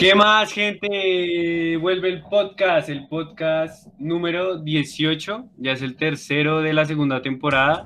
¿Qué 0.00 0.14
más, 0.14 0.50
gente? 0.50 1.76
Vuelve 1.76 2.08
el 2.08 2.22
podcast, 2.22 2.88
el 2.88 3.06
podcast 3.06 3.86
número 3.98 4.56
18, 4.56 5.50
ya 5.58 5.72
es 5.72 5.82
el 5.82 5.94
tercero 5.94 6.62
de 6.62 6.72
la 6.72 6.86
segunda 6.86 7.20
temporada. 7.20 7.84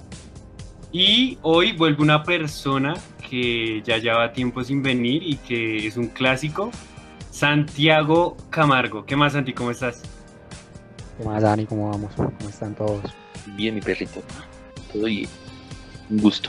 Y 0.93 1.39
hoy 1.43 1.73
vuelve 1.73 2.05
una 2.05 2.23
persona 2.23 2.95
que 3.29 3.83
ya 3.85 3.99
lleva 3.99 4.33
tiempo 4.33 4.63
sin 4.63 4.81
venir 4.81 5.25
y 5.25 5.39
que 5.39 5.89
es 5.89 5.97
un 5.97 6.07
clásico, 6.07 6.71
Santiago 7.33 8.37
Camargo. 8.49 9.05
¿Qué 9.05 9.17
más, 9.17 9.33
Santi? 9.33 9.53
¿Cómo 9.53 9.73
estás? 9.73 10.03
¿Qué 11.19 11.25
más, 11.25 11.43
Dani? 11.43 11.67
¿Cómo 11.67 11.91
vamos? 11.91 12.13
¿Cómo 12.15 12.49
están 12.49 12.77
todos? 12.77 13.03
Bien, 13.57 13.75
mi 13.75 13.81
perrito. 13.81 14.23
Todo 14.93 15.07
bien. 15.07 15.29
Un 16.11 16.19
gusto. 16.19 16.49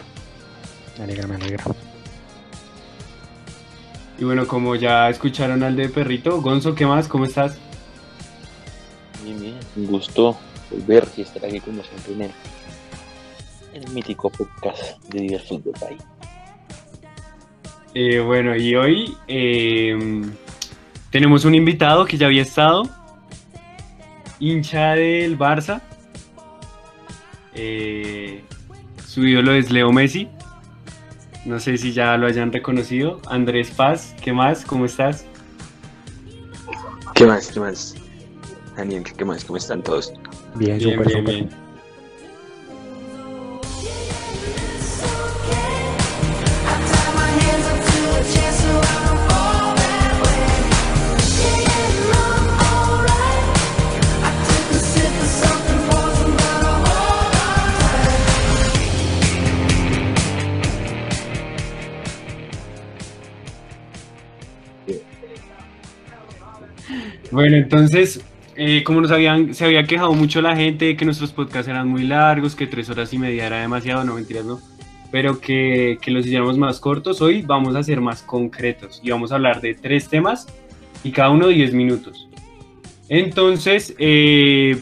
Me 0.99 1.05
alegra, 1.05 1.25
me 1.25 1.35
alegra. 1.37 1.63
Y 4.17 4.23
bueno, 4.23 4.47
como 4.47 4.75
ya 4.75 5.09
escucharon 5.09 5.63
al 5.63 5.75
de 5.75 5.89
Perrito, 5.89 6.41
Gonzo, 6.41 6.73
¿qué 6.73 6.85
más? 6.85 7.07
¿Cómo 7.07 7.25
estás? 7.25 7.57
Bien, 9.23 9.39
bien. 9.39 9.55
Un 9.75 9.87
gusto 9.87 10.37
volver 10.71 11.05
y 11.17 11.21
estar 11.21 11.43
aquí 11.45 11.59
con 11.59 11.75
nosotros 11.75 12.07
en 12.07 12.21
el, 12.21 12.31
en 13.73 13.83
el 13.83 13.91
mítico 13.91 14.29
podcast 14.29 15.03
de 15.09 15.21
Diver 15.21 15.41
Fútbol 15.41 15.73
País. 15.79 16.01
Eh, 17.93 18.19
bueno, 18.19 18.55
y 18.55 18.75
hoy 18.75 19.17
eh, 19.27 20.21
tenemos 21.11 21.45
un 21.45 21.55
invitado 21.55 22.05
que 22.05 22.17
ya 22.17 22.27
había 22.27 22.41
estado, 22.41 22.83
hincha 24.39 24.95
del 24.95 25.37
Barça. 25.37 25.81
Eh, 27.53 28.43
su 29.05 29.25
ídolo 29.25 29.53
es 29.53 29.71
Leo 29.71 29.91
Messi. 29.91 30.27
No 31.45 31.59
sé 31.59 31.77
si 31.77 31.93
ya 31.93 32.17
lo 32.17 32.27
hayan 32.27 32.51
reconocido. 32.51 33.21
Andrés 33.27 33.69
Paz, 33.71 34.15
¿qué 34.21 34.33
más? 34.33 34.65
¿Cómo 34.65 34.85
estás? 34.85 35.25
¿Qué 37.13 37.25
más? 37.25 37.51
¿Qué 37.51 37.59
más? 37.59 37.95
Daniel, 38.75 39.03
¿qué 39.03 39.23
más? 39.23 39.45
¿Cómo 39.45 39.57
están 39.57 39.81
todos? 39.83 40.11
Bien, 40.55 40.77
Bien, 40.79 40.97
súper. 40.97 41.23
bien. 41.23 41.49
Bueno, 67.35 67.57
entonces, 67.57 68.21
eh, 68.55 68.81
como 68.85 69.01
nos 69.01 69.11
habían, 69.11 69.53
se 69.53 69.65
había 69.65 69.83
quejado 69.83 70.13
mucho 70.13 70.41
la 70.41 70.55
gente 70.55 70.85
de 70.85 70.95
que 70.95 71.03
nuestros 71.03 71.33
podcasts 71.33 71.67
eran 71.67 71.85
muy 71.89 72.03
largos, 72.03 72.55
que 72.55 72.65
tres 72.65 72.89
horas 72.89 73.11
y 73.13 73.17
media 73.17 73.45
era 73.47 73.59
demasiado, 73.59 74.05
no 74.05 74.13
mentiras, 74.15 74.45
no, 74.45 74.61
pero 75.11 75.41
que, 75.41 75.97
que 76.01 76.11
los 76.11 76.25
hiciéramos 76.25 76.57
más 76.57 76.79
cortos, 76.79 77.21
hoy 77.21 77.41
vamos 77.41 77.75
a 77.75 77.83
ser 77.83 77.99
más 77.99 78.21
concretos 78.21 79.01
y 79.03 79.09
vamos 79.11 79.33
a 79.33 79.35
hablar 79.35 79.59
de 79.59 79.73
tres 79.73 80.07
temas 80.07 80.47
y 81.03 81.11
cada 81.11 81.29
uno 81.29 81.49
10 81.49 81.73
minutos. 81.73 82.29
Entonces, 83.09 83.93
eh, 83.99 84.79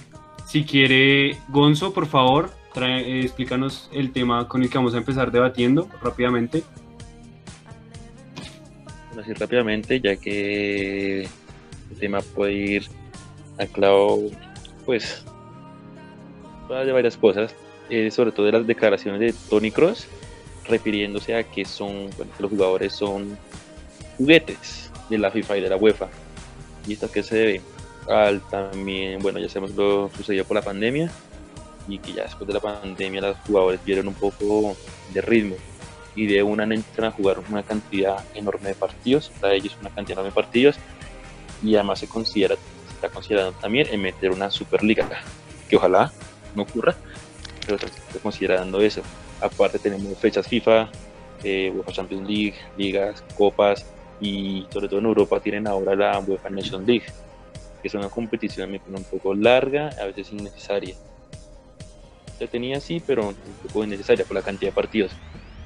si 0.47 0.63
quiere, 0.63 1.37
Gonzo, 1.49 1.91
por 1.91 2.05
favor, 2.05 2.51
trae- 2.75 3.01
eh, 3.03 3.21
explícanos 3.21 3.89
el 3.91 4.11
tema 4.11 4.47
con 4.47 4.61
el 4.61 4.69
que 4.69 4.77
vamos 4.77 4.93
a 4.93 4.97
empezar 4.99 5.31
debatiendo 5.31 5.89
rápidamente. 6.03 6.61
Bueno, 9.07 9.23
así 9.23 9.33
rápidamente, 9.33 9.99
ya 9.99 10.15
que 10.17 11.27
tema 11.93 12.21
puede 12.21 12.53
ir 12.53 12.87
anclado, 13.57 14.19
pues, 14.85 15.23
de 16.69 16.91
varias 16.91 17.17
cosas, 17.17 17.53
eh, 17.89 18.09
sobre 18.09 18.31
todo 18.31 18.47
de 18.47 18.53
las 18.53 18.67
declaraciones 18.67 19.19
de 19.19 19.33
Tony 19.49 19.71
Cross, 19.71 20.07
refiriéndose 20.67 21.35
a 21.35 21.43
que 21.43 21.65
son, 21.65 22.09
bueno, 22.17 22.31
que 22.35 22.43
los 22.43 22.51
jugadores 22.51 22.93
son 22.93 23.37
juguetes 24.17 24.91
de 25.09 25.17
la 25.17 25.31
FIFA 25.31 25.57
y 25.57 25.61
de 25.61 25.69
la 25.69 25.77
UEFA. 25.77 26.09
¿Y 26.87 26.93
esto 26.93 27.05
a 27.05 27.11
qué 27.11 27.21
se 27.23 27.35
debe? 27.35 27.61
Al 28.09 28.41
también, 28.49 29.21
bueno, 29.21 29.39
ya 29.39 29.47
sabemos 29.47 29.75
lo 29.75 30.09
sucedió 30.15 30.45
por 30.45 30.55
la 30.55 30.61
pandemia 30.61 31.11
y 31.87 31.99
que 31.99 32.13
ya 32.13 32.23
después 32.23 32.47
de 32.47 32.53
la 32.53 32.59
pandemia 32.59 33.21
los 33.21 33.37
jugadores 33.45 33.83
vieron 33.85 34.07
un 34.07 34.13
poco 34.13 34.75
de 35.13 35.21
ritmo 35.21 35.55
y 36.15 36.27
de 36.27 36.43
una 36.43 36.63
entran 36.63 37.09
a 37.09 37.11
jugar 37.11 37.39
una 37.49 37.63
cantidad 37.63 38.23
enorme 38.35 38.69
de 38.69 38.75
partidos, 38.75 39.31
para 39.39 39.53
ellos 39.53 39.75
una 39.79 39.89
cantidad 39.89 40.19
enorme 40.19 40.29
de 40.29 40.35
partidos 40.35 40.75
y 41.63 41.75
además 41.75 41.99
se 41.99 42.07
considera, 42.07 42.55
se 42.55 42.93
está 42.93 43.09
considerando 43.09 43.53
también 43.53 43.87
en 43.91 44.01
meter 44.01 44.31
una 44.31 44.51
superliga, 44.51 45.07
que 45.69 45.77
ojalá 45.77 46.11
no 46.55 46.63
ocurra, 46.63 46.95
pero 47.65 47.79
se 47.79 47.85
está 47.85 48.19
considerando 48.21 48.81
eso. 48.81 49.01
Aparte 49.41 49.79
tenemos 49.79 50.17
fechas 50.17 50.47
FIFA, 50.47 50.89
eh, 51.43 51.71
UEFA 51.75 51.91
Champions 51.91 52.27
League, 52.27 52.55
ligas, 52.77 53.23
copas 53.37 53.85
y 54.21 54.65
sobre 54.71 54.87
todo 54.87 54.99
en 54.99 55.05
Europa 55.05 55.39
tienen 55.39 55.67
ahora 55.67 55.95
la 55.95 56.19
UEFA 56.19 56.49
Nations 56.49 56.87
League, 56.87 57.05
que 57.81 57.87
es 57.87 57.93
una 57.93 58.09
competición 58.09 58.71
un 58.71 59.03
poco 59.03 59.33
larga, 59.33 59.89
a 60.01 60.05
veces 60.05 60.31
innecesaria. 60.31 60.95
Se 62.37 62.47
tenía 62.47 62.77
así, 62.77 63.01
pero 63.05 63.29
un 63.29 63.35
poco 63.67 63.83
innecesaria 63.83 64.25
por 64.25 64.35
la 64.35 64.41
cantidad 64.41 64.71
de 64.71 64.75
partidos. 64.75 65.11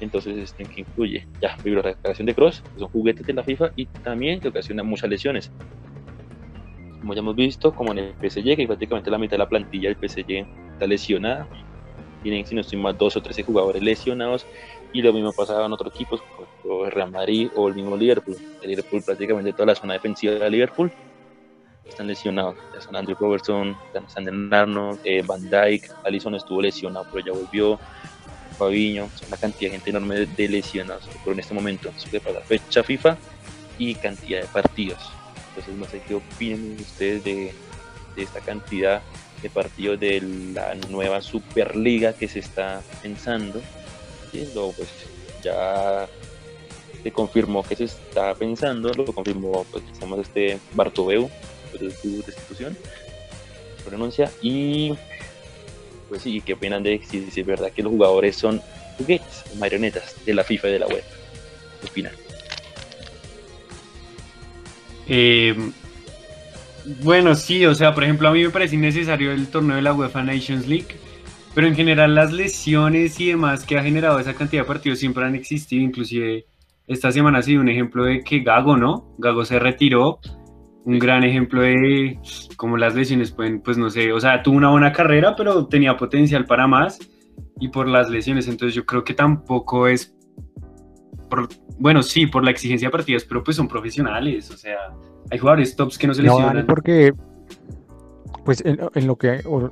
Entonces, 0.00 0.36
este, 0.36 0.64
¿qué 0.64 0.82
incluye? 0.82 1.26
Ya, 1.40 1.56
la 1.64 1.82
declaración 1.82 2.26
de 2.26 2.34
Cross, 2.34 2.62
que 2.74 2.80
son 2.80 2.88
juguetes 2.88 3.26
de 3.26 3.32
la 3.32 3.42
FIFA 3.42 3.70
y 3.74 3.86
también 3.86 4.40
que 4.40 4.48
ocasiona 4.48 4.82
muchas 4.82 5.10
lesiones. 5.10 5.50
Como 7.00 7.14
ya 7.14 7.20
hemos 7.20 7.36
visto, 7.36 7.72
como 7.74 7.92
en 7.92 7.98
el 7.98 8.14
PSG, 8.14 8.56
que 8.56 8.66
prácticamente 8.66 9.10
la 9.10 9.18
mitad 9.18 9.32
de 9.32 9.38
la 9.38 9.48
plantilla 9.48 9.88
del 9.88 10.08
PSG 10.08 10.46
está 10.72 10.86
lesionada. 10.86 11.46
Tienen, 12.22 12.44
si 12.44 12.54
no 12.54 12.62
estoy 12.62 12.78
mal, 12.78 12.96
12 12.96 13.18
o 13.18 13.22
13 13.22 13.44
jugadores 13.44 13.82
lesionados. 13.82 14.46
Y 14.92 15.02
lo 15.02 15.12
mismo 15.12 15.32
pasaba 15.32 15.66
en 15.66 15.72
otros 15.72 15.94
equipos, 15.94 16.22
como 16.62 16.84
el 16.84 16.90
Real 16.90 17.10
Madrid 17.10 17.50
o 17.54 17.68
el 17.68 17.74
mismo 17.74 17.96
Liverpool. 17.96 18.36
El 18.62 18.70
Liverpool, 18.70 19.02
prácticamente 19.02 19.52
toda 19.52 19.66
la 19.66 19.74
zona 19.74 19.94
defensiva 19.94 20.32
de 20.34 20.50
Liverpool 20.50 20.90
están 21.88 22.06
lesionados. 22.06 22.56
Ya 22.74 22.80
son 22.80 22.96
Andrew 22.96 23.16
Robertson, 23.18 23.76
Sander 24.08 24.34
Arnold, 24.54 25.00
eh, 25.04 25.22
Van 25.26 25.42
Dyke, 25.42 25.90
Allison 26.04 26.34
estuvo 26.34 26.62
lesionado, 26.62 27.06
pero 27.12 27.26
ya 27.26 27.32
volvió. 27.32 27.78
Fabiño, 28.58 29.08
una 29.28 29.36
cantidad 29.36 29.70
de 29.70 29.76
gente 29.76 29.90
enorme 29.90 30.26
de 30.26 30.48
lesionados, 30.48 31.08
pero 31.22 31.32
en 31.32 31.38
este 31.38 31.54
momento 31.54 31.90
eso 31.96 32.10
que 32.10 32.18
pasa 32.18 32.40
fecha 32.40 32.82
FIFA 32.82 33.16
y 33.78 33.94
cantidad 33.94 34.40
de 34.40 34.48
partidos. 34.48 34.98
Entonces 35.58 35.74
no 35.74 35.86
sé 35.86 36.00
qué 36.06 36.14
opinan 36.14 36.76
ustedes 36.80 37.24
de, 37.24 37.52
esta 38.16 38.40
cantidad 38.40 39.02
de 39.42 39.50
partidos 39.50 39.98
de 39.98 40.20
la 40.52 40.74
nueva 40.88 41.20
Superliga 41.20 42.12
que 42.12 42.28
se 42.28 42.38
está 42.40 42.80
pensando. 43.02 43.60
Lo, 44.54 44.72
pues, 44.72 44.88
ya 45.42 46.08
se 47.02 47.12
confirmó 47.12 47.62
que 47.64 47.74
se 47.74 47.84
está 47.84 48.34
pensando, 48.34 48.92
lo 48.92 49.04
confirmó 49.06 49.64
pues 49.70 49.84
estamos 49.92 50.20
este 50.20 50.58
Bartomeu, 50.74 51.28
pues, 51.70 51.82
de 51.82 51.90
su 51.90 52.22
destitución, 52.22 52.76
pronuncia, 53.84 54.30
y 54.42 54.94
pues 56.08 56.22
sí, 56.22 56.40
¿qué 56.40 56.54
opinan 56.54 56.82
de 56.82 57.00
si 57.08 57.28
es 57.40 57.46
verdad 57.46 57.70
que 57.72 57.82
los 57.82 57.92
jugadores 57.92 58.36
son 58.36 58.60
juguetes, 58.96 59.44
marionetas 59.56 60.14
de 60.24 60.34
la 60.34 60.44
FIFA 60.44 60.68
y 60.68 60.72
de 60.72 60.78
la 60.78 60.86
web? 60.86 61.04
¿Qué 61.80 61.86
opinan? 61.88 62.27
Eh, 65.08 65.54
bueno, 67.02 67.34
sí, 67.34 67.64
o 67.66 67.74
sea, 67.74 67.94
por 67.94 68.04
ejemplo, 68.04 68.28
a 68.28 68.32
mí 68.32 68.42
me 68.42 68.50
parece 68.50 68.76
innecesario 68.76 69.32
el 69.32 69.48
torneo 69.48 69.76
de 69.76 69.82
la 69.82 69.92
UEFA 69.92 70.22
Nations 70.22 70.66
League, 70.66 70.86
pero 71.54 71.66
en 71.66 71.74
general 71.74 72.14
las 72.14 72.32
lesiones 72.32 73.18
y 73.20 73.28
demás 73.28 73.64
que 73.64 73.76
ha 73.78 73.82
generado 73.82 74.18
esa 74.18 74.34
cantidad 74.34 74.62
de 74.62 74.68
partidos 74.68 74.98
siempre 74.98 75.24
han 75.24 75.34
existido, 75.34 75.82
inclusive 75.82 76.46
esta 76.86 77.12
semana 77.12 77.38
ha 77.38 77.42
sido 77.42 77.60
un 77.60 77.68
ejemplo 77.68 78.04
de 78.04 78.20
que 78.20 78.40
Gago, 78.40 78.76
¿no? 78.76 79.14
Gago 79.18 79.44
se 79.44 79.58
retiró, 79.58 80.20
un 80.84 80.98
gran 80.98 81.24
ejemplo 81.24 81.60
de 81.60 82.18
cómo 82.56 82.78
las 82.78 82.94
lesiones 82.94 83.32
pueden, 83.32 83.60
pues 83.60 83.76
no 83.76 83.90
sé, 83.90 84.10
o 84.12 84.20
sea, 84.20 84.42
tuvo 84.42 84.56
una 84.56 84.70
buena 84.70 84.92
carrera, 84.92 85.34
pero 85.36 85.66
tenía 85.66 85.96
potencial 85.96 86.46
para 86.46 86.66
más 86.66 86.98
y 87.60 87.68
por 87.68 87.86
las 87.88 88.08
lesiones, 88.08 88.48
entonces 88.48 88.74
yo 88.74 88.86
creo 88.86 89.04
que 89.04 89.12
tampoco 89.12 89.86
es, 89.88 90.14
por- 91.28 91.48
bueno, 91.78 92.02
sí, 92.02 92.26
por 92.26 92.42
la 92.44 92.50
exigencia 92.50 92.88
de 92.88 92.92
partidos, 92.92 93.24
pero 93.24 93.44
pues 93.44 93.56
son 93.58 93.68
profesionales, 93.68 94.50
o 94.50 94.56
sea, 94.56 94.78
hay 95.30 95.38
jugadores 95.38 95.76
tops 95.76 95.98
que 95.98 96.06
no 96.06 96.14
se 96.14 96.22
No, 96.22 96.38
lesionan. 96.38 96.66
Porque, 96.66 97.12
pues, 98.44 98.62
en, 98.64 98.78
en 98.94 99.06
lo 99.06 99.16
que, 99.16 99.40
o- 99.46 99.70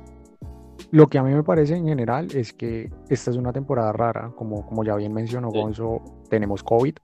lo 0.91 1.07
que 1.07 1.17
a 1.17 1.23
mí 1.23 1.33
me 1.33 1.43
parece 1.43 1.75
en 1.75 1.85
general 1.85 2.27
es 2.33 2.53
que 2.53 2.89
esta 3.09 3.31
es 3.31 3.37
una 3.37 3.51
temporada 3.51 3.91
rara, 3.91 4.31
como, 4.35 4.65
como 4.65 4.83
ya 4.83 4.95
bien 4.95 5.13
mencionó 5.13 5.51
Sí. 5.51 5.59
Gonzo, 5.59 6.01
tenemos 6.29 6.63
COVID 6.63 6.95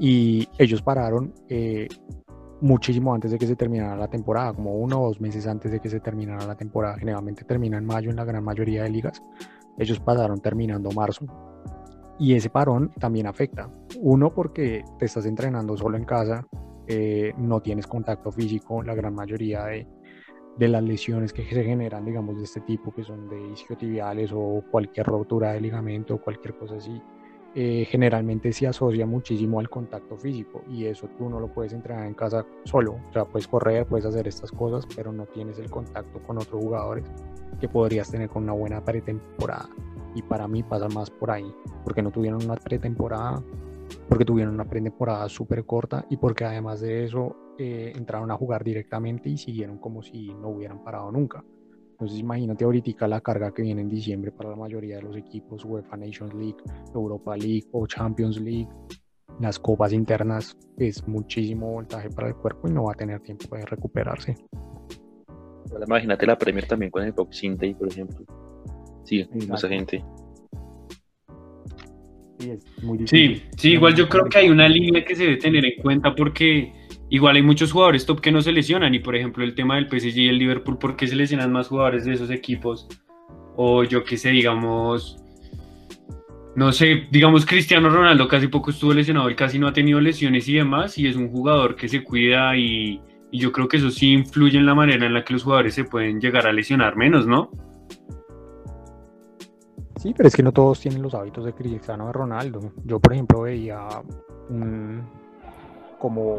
y 0.00 0.48
ellos 0.58 0.80
pararon 0.82 1.32
eh, 1.48 1.88
muchísimo 2.60 3.14
antes 3.14 3.30
de 3.30 3.38
que 3.38 3.46
se 3.46 3.56
terminara 3.56 3.96
la 3.96 4.08
temporada, 4.08 4.52
como 4.52 4.74
uno 4.76 5.00
o 5.02 5.06
dos 5.08 5.20
meses 5.20 5.46
antes 5.46 5.70
de 5.70 5.80
que 5.80 5.88
se 5.88 6.00
terminara 6.00 6.44
la 6.46 6.56
temporada. 6.56 6.96
Generalmente 6.98 7.44
termina 7.44 7.78
en 7.78 7.84
mayo 7.84 8.10
en 8.10 8.16
la 8.16 8.24
gran 8.24 8.42
mayoría 8.42 8.82
de 8.84 8.90
ligas. 8.90 9.22
Ellos 9.78 10.00
pararon 10.00 10.40
terminando 10.40 10.90
marzo. 10.90 11.24
Y 12.18 12.34
ese 12.34 12.50
parón 12.50 12.90
también 12.98 13.28
afecta. 13.28 13.70
Uno, 14.00 14.30
porque 14.34 14.82
te 14.98 15.04
estás 15.04 15.24
entrenando 15.24 15.76
solo 15.76 15.96
en 15.96 16.04
casa, 16.04 16.44
eh, 16.88 17.34
no 17.36 17.60
tienes 17.60 17.86
contacto 17.86 18.32
físico, 18.32 18.82
la 18.82 18.94
gran 18.94 19.14
mayoría 19.14 19.66
de, 19.66 19.86
las 20.68 20.82
lesiones 20.82 21.32
que 21.34 21.44
se 21.44 21.62
generan, 21.62 22.04
digamos, 22.04 22.36
de 22.38 22.44
este 22.44 22.62
tipo, 22.62 22.92
que 22.92 23.04
son 23.04 23.28
de 23.28 23.40
isquiotibiales 23.52 24.32
o 24.32 24.64
cualquier 24.70 25.06
rotura 25.06 25.52
de 25.52 25.60
ligamento 25.60 26.14
o 26.14 26.20
cualquier 26.20 26.56
cosa 26.56 26.76
así, 26.76 27.00
eh, 27.54 27.86
generalmente 27.88 28.52
se 28.52 28.66
asocia 28.66 29.06
muchísimo 29.06 29.60
al 29.60 29.68
contacto 29.68 30.16
físico 30.16 30.64
y 30.68 30.86
eso 30.86 31.08
tú 31.16 31.28
no 31.28 31.40
lo 31.40 31.52
puedes 31.52 31.72
entrenar 31.74 32.06
en 32.06 32.14
casa 32.14 32.44
solo, 32.64 32.96
o 33.08 33.12
sea, 33.12 33.24
puedes 33.24 33.46
correr, 33.46 33.86
puedes 33.86 34.06
hacer 34.06 34.26
estas 34.26 34.50
cosas, 34.50 34.86
pero 34.96 35.12
no 35.12 35.26
tienes 35.26 35.58
el 35.58 35.70
contacto 35.70 36.20
con 36.22 36.38
otros 36.38 36.62
jugadores 36.62 37.04
que 37.60 37.68
podrías 37.68 38.10
tener 38.10 38.28
con 38.28 38.44
una 38.44 38.52
buena 38.52 38.82
pretemporada. 38.82 39.68
Y 40.14 40.22
para 40.22 40.48
mí 40.48 40.62
pasa 40.62 40.88
más 40.88 41.10
por 41.10 41.30
ahí, 41.30 41.54
porque 41.84 42.02
no 42.02 42.10
tuvieron 42.10 42.42
una 42.42 42.54
pretemporada, 42.56 43.42
porque 44.08 44.24
tuvieron 44.24 44.54
una 44.54 44.68
pretemporada 44.68 45.28
súper 45.28 45.64
corta 45.64 46.06
y 46.08 46.16
porque 46.16 46.44
además 46.44 46.80
de 46.80 47.04
eso 47.04 47.54
eh, 47.58 47.92
entraron 47.94 48.30
a 48.30 48.36
jugar 48.36 48.64
directamente 48.64 49.28
y 49.28 49.36
siguieron 49.36 49.78
como 49.78 50.02
si 50.02 50.28
no 50.34 50.48
hubieran 50.48 50.82
parado 50.82 51.10
nunca. 51.12 51.44
Entonces 51.90 52.20
imagínate 52.20 52.64
ahorita 52.64 53.08
la 53.08 53.20
carga 53.20 53.52
que 53.52 53.62
viene 53.62 53.82
en 53.82 53.88
diciembre 53.88 54.30
para 54.30 54.50
la 54.50 54.56
mayoría 54.56 54.96
de 54.96 55.02
los 55.02 55.16
equipos, 55.16 55.64
UEFA 55.64 55.96
Nations 55.96 56.32
League, 56.32 56.58
Europa 56.94 57.36
League 57.36 57.66
o 57.72 57.86
Champions 57.86 58.40
League, 58.40 58.68
las 59.40 59.58
copas 59.58 59.92
internas, 59.92 60.56
es 60.76 61.06
muchísimo 61.06 61.72
voltaje 61.72 62.08
para 62.10 62.28
el 62.28 62.36
cuerpo 62.36 62.68
y 62.68 62.72
no 62.72 62.84
va 62.84 62.92
a 62.92 62.94
tener 62.94 63.20
tiempo 63.20 63.56
de 63.56 63.66
recuperarse. 63.66 64.36
imagínate 65.86 66.26
la 66.26 66.38
Premier 66.38 66.66
también 66.66 66.90
con 66.90 67.02
el 67.02 67.12
Boxing 67.12 67.56
Day, 67.56 67.74
por 67.74 67.88
ejemplo. 67.88 68.24
Sí, 69.04 69.28
mucha 69.48 69.68
gente. 69.68 70.04
Es 72.38 72.82
muy 72.82 72.98
difícil. 72.98 73.36
sí, 73.36 73.42
sí, 73.56 73.70
igual 73.72 73.94
yo 73.94 74.08
creo 74.08 74.24
que 74.24 74.38
hay 74.38 74.48
una 74.48 74.68
línea 74.68 75.04
que 75.04 75.16
se 75.16 75.24
debe 75.24 75.36
tener 75.36 75.64
en 75.64 75.82
cuenta 75.82 76.14
porque 76.14 76.72
igual 77.10 77.36
hay 77.36 77.42
muchos 77.42 77.72
jugadores 77.72 78.06
top 78.06 78.20
que 78.20 78.30
no 78.30 78.40
se 78.42 78.52
lesionan 78.52 78.94
y 78.94 79.00
por 79.00 79.16
ejemplo 79.16 79.42
el 79.44 79.54
tema 79.54 79.76
del 79.76 79.88
PSG 79.88 80.18
y 80.18 80.28
el 80.28 80.38
Liverpool, 80.38 80.78
¿por 80.78 80.96
qué 80.96 81.06
se 81.06 81.16
lesionan 81.16 81.52
más 81.52 81.68
jugadores 81.68 82.04
de 82.04 82.14
esos 82.14 82.30
equipos? 82.30 82.88
O 83.56 83.82
yo 83.82 84.04
qué 84.04 84.16
sé, 84.16 84.30
digamos, 84.30 85.16
no 86.54 86.72
sé, 86.72 87.08
digamos 87.10 87.44
Cristiano 87.44 87.88
Ronaldo 87.88 88.28
casi 88.28 88.46
poco 88.46 88.70
estuvo 88.70 88.94
lesionado, 88.94 89.28
él 89.28 89.36
casi 89.36 89.58
no 89.58 89.66
ha 89.66 89.72
tenido 89.72 90.00
lesiones 90.00 90.48
y 90.48 90.54
demás 90.54 90.96
y 90.98 91.06
es 91.06 91.16
un 91.16 91.30
jugador 91.30 91.74
que 91.74 91.88
se 91.88 92.04
cuida 92.04 92.56
y, 92.56 93.00
y 93.30 93.38
yo 93.40 93.52
creo 93.52 93.68
que 93.68 93.78
eso 93.78 93.90
sí 93.90 94.12
influye 94.12 94.58
en 94.58 94.66
la 94.66 94.74
manera 94.74 95.06
en 95.06 95.14
la 95.14 95.24
que 95.24 95.32
los 95.32 95.42
jugadores 95.42 95.74
se 95.74 95.84
pueden 95.84 96.20
llegar 96.20 96.46
a 96.46 96.52
lesionar 96.52 96.96
menos, 96.96 97.26
¿no? 97.26 97.50
Sí, 99.98 100.14
pero 100.16 100.28
es 100.28 100.36
que 100.36 100.44
no 100.44 100.52
todos 100.52 100.78
tienen 100.78 101.02
los 101.02 101.12
hábitos 101.12 101.44
de 101.44 101.52
Cristiano 101.52 102.12
Ronaldo. 102.12 102.72
Yo, 102.84 103.00
por 103.00 103.14
ejemplo, 103.14 103.40
veía 103.42 103.88
un, 104.48 105.02
como 105.98 106.38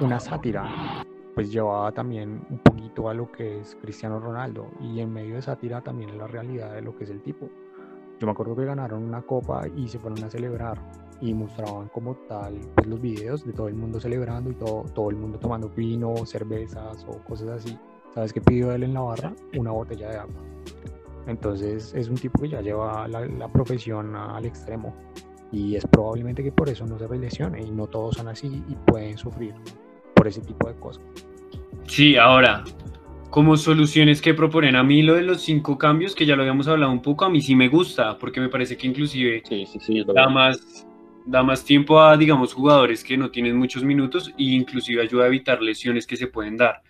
una 0.00 0.18
sátira, 0.18 1.04
pues 1.36 1.52
llevaba 1.52 1.92
también 1.92 2.44
un 2.50 2.58
poquito 2.58 3.08
a 3.08 3.14
lo 3.14 3.30
que 3.30 3.60
es 3.60 3.76
Cristiano 3.80 4.18
Ronaldo 4.18 4.66
y 4.80 4.98
en 4.98 5.12
medio 5.12 5.36
de 5.36 5.42
sátira 5.42 5.82
también 5.82 6.18
la 6.18 6.26
realidad 6.26 6.74
de 6.74 6.82
lo 6.82 6.96
que 6.96 7.04
es 7.04 7.10
el 7.10 7.22
tipo. 7.22 7.48
Yo 8.18 8.26
me 8.26 8.32
acuerdo 8.32 8.56
que 8.56 8.64
ganaron 8.64 9.04
una 9.04 9.22
copa 9.22 9.68
y 9.76 9.86
se 9.86 10.00
fueron 10.00 10.24
a 10.24 10.30
celebrar 10.30 10.80
y 11.20 11.32
mostraban 11.32 11.88
como 11.90 12.16
tal 12.28 12.58
pues, 12.74 12.88
los 12.88 13.00
videos 13.00 13.46
de 13.46 13.52
todo 13.52 13.68
el 13.68 13.74
mundo 13.76 14.00
celebrando 14.00 14.50
y 14.50 14.54
todo, 14.56 14.82
todo 14.92 15.10
el 15.10 15.16
mundo 15.16 15.38
tomando 15.38 15.68
vino, 15.68 16.26
cervezas 16.26 17.06
o 17.08 17.18
cosas 17.18 17.50
así. 17.50 17.78
¿Sabes 18.14 18.32
qué 18.32 18.40
pidió 18.40 18.72
él 18.72 18.82
en 18.82 18.94
la 18.94 19.00
barra? 19.00 19.32
Una 19.56 19.70
botella 19.70 20.10
de 20.10 20.16
agua. 20.16 20.34
Entonces 21.26 21.94
es 21.94 22.08
un 22.08 22.16
tipo 22.16 22.42
que 22.42 22.48
ya 22.50 22.60
lleva 22.60 23.08
la, 23.08 23.26
la 23.26 23.48
profesión 23.50 24.14
al 24.14 24.44
extremo 24.44 24.94
y 25.54 25.76
es 25.76 25.86
probablemente 25.86 26.42
que 26.42 26.52
por 26.52 26.68
eso 26.68 26.84
no 26.86 26.98
se 26.98 27.08
lesione 27.16 27.62
y 27.62 27.70
no 27.70 27.86
todos 27.86 28.16
son 28.16 28.28
así 28.28 28.62
y 28.68 28.74
pueden 28.86 29.16
sufrir 29.16 29.54
por 30.14 30.26
ese 30.26 30.40
tipo 30.40 30.68
de 30.68 30.74
cosas. 30.74 31.02
Sí, 31.86 32.16
ahora, 32.16 32.64
como 33.30 33.56
soluciones 33.56 34.20
que 34.20 34.34
proponen 34.34 34.76
a 34.76 34.82
mí 34.82 35.02
lo 35.02 35.14
de 35.14 35.22
los 35.22 35.42
cinco 35.42 35.78
cambios, 35.78 36.14
que 36.14 36.26
ya 36.26 36.34
lo 36.34 36.42
habíamos 36.42 36.66
hablado 36.66 36.92
un 36.92 37.02
poco, 37.02 37.24
a 37.24 37.30
mí 37.30 37.40
sí 37.40 37.54
me 37.54 37.68
gusta, 37.68 38.18
porque 38.18 38.40
me 38.40 38.48
parece 38.48 38.76
que 38.76 38.86
inclusive 38.86 39.42
da, 40.14 40.28
más, 40.28 40.86
da 41.26 41.42
más 41.42 41.64
tiempo 41.64 42.00
a, 42.00 42.16
digamos, 42.16 42.52
jugadores 42.52 43.04
que 43.04 43.16
no 43.16 43.30
tienen 43.30 43.56
muchos 43.56 43.84
minutos 43.84 44.30
e 44.30 44.44
inclusive 44.44 45.02
ayuda 45.02 45.24
a 45.24 45.26
evitar 45.28 45.62
lesiones 45.62 46.06
que 46.06 46.16
se 46.16 46.26
pueden 46.26 46.56
dar. 46.56 46.82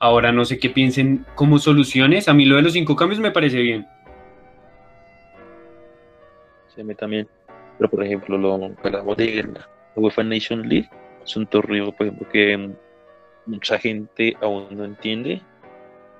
Ahora 0.00 0.30
no 0.30 0.44
sé 0.44 0.58
qué 0.58 0.70
piensen 0.70 1.26
como 1.34 1.58
soluciones, 1.58 2.28
a 2.28 2.34
mí 2.34 2.44
lo 2.44 2.56
de 2.56 2.62
los 2.62 2.72
cinco 2.72 2.94
cambios 2.94 3.20
me 3.20 3.32
parece 3.32 3.60
bien. 3.60 3.86
Sí, 6.68 6.80
a 6.80 6.84
mí 6.84 6.94
también. 6.94 7.28
Pero 7.78 7.90
por 7.90 8.04
ejemplo, 8.04 8.38
lo 8.38 8.58
que 8.76 8.88
hablamos 8.88 9.16
de 9.16 9.42
la 9.42 9.68
UEFA 9.96 10.22
Nation 10.22 10.68
League, 10.68 10.88
es 11.24 11.36
un 11.36 11.46
torneo, 11.46 11.92
por 11.92 12.06
ejemplo, 12.06 12.28
que 12.28 12.70
mucha 13.46 13.78
gente 13.78 14.36
aún 14.40 14.68
no 14.70 14.84
entiende. 14.84 15.42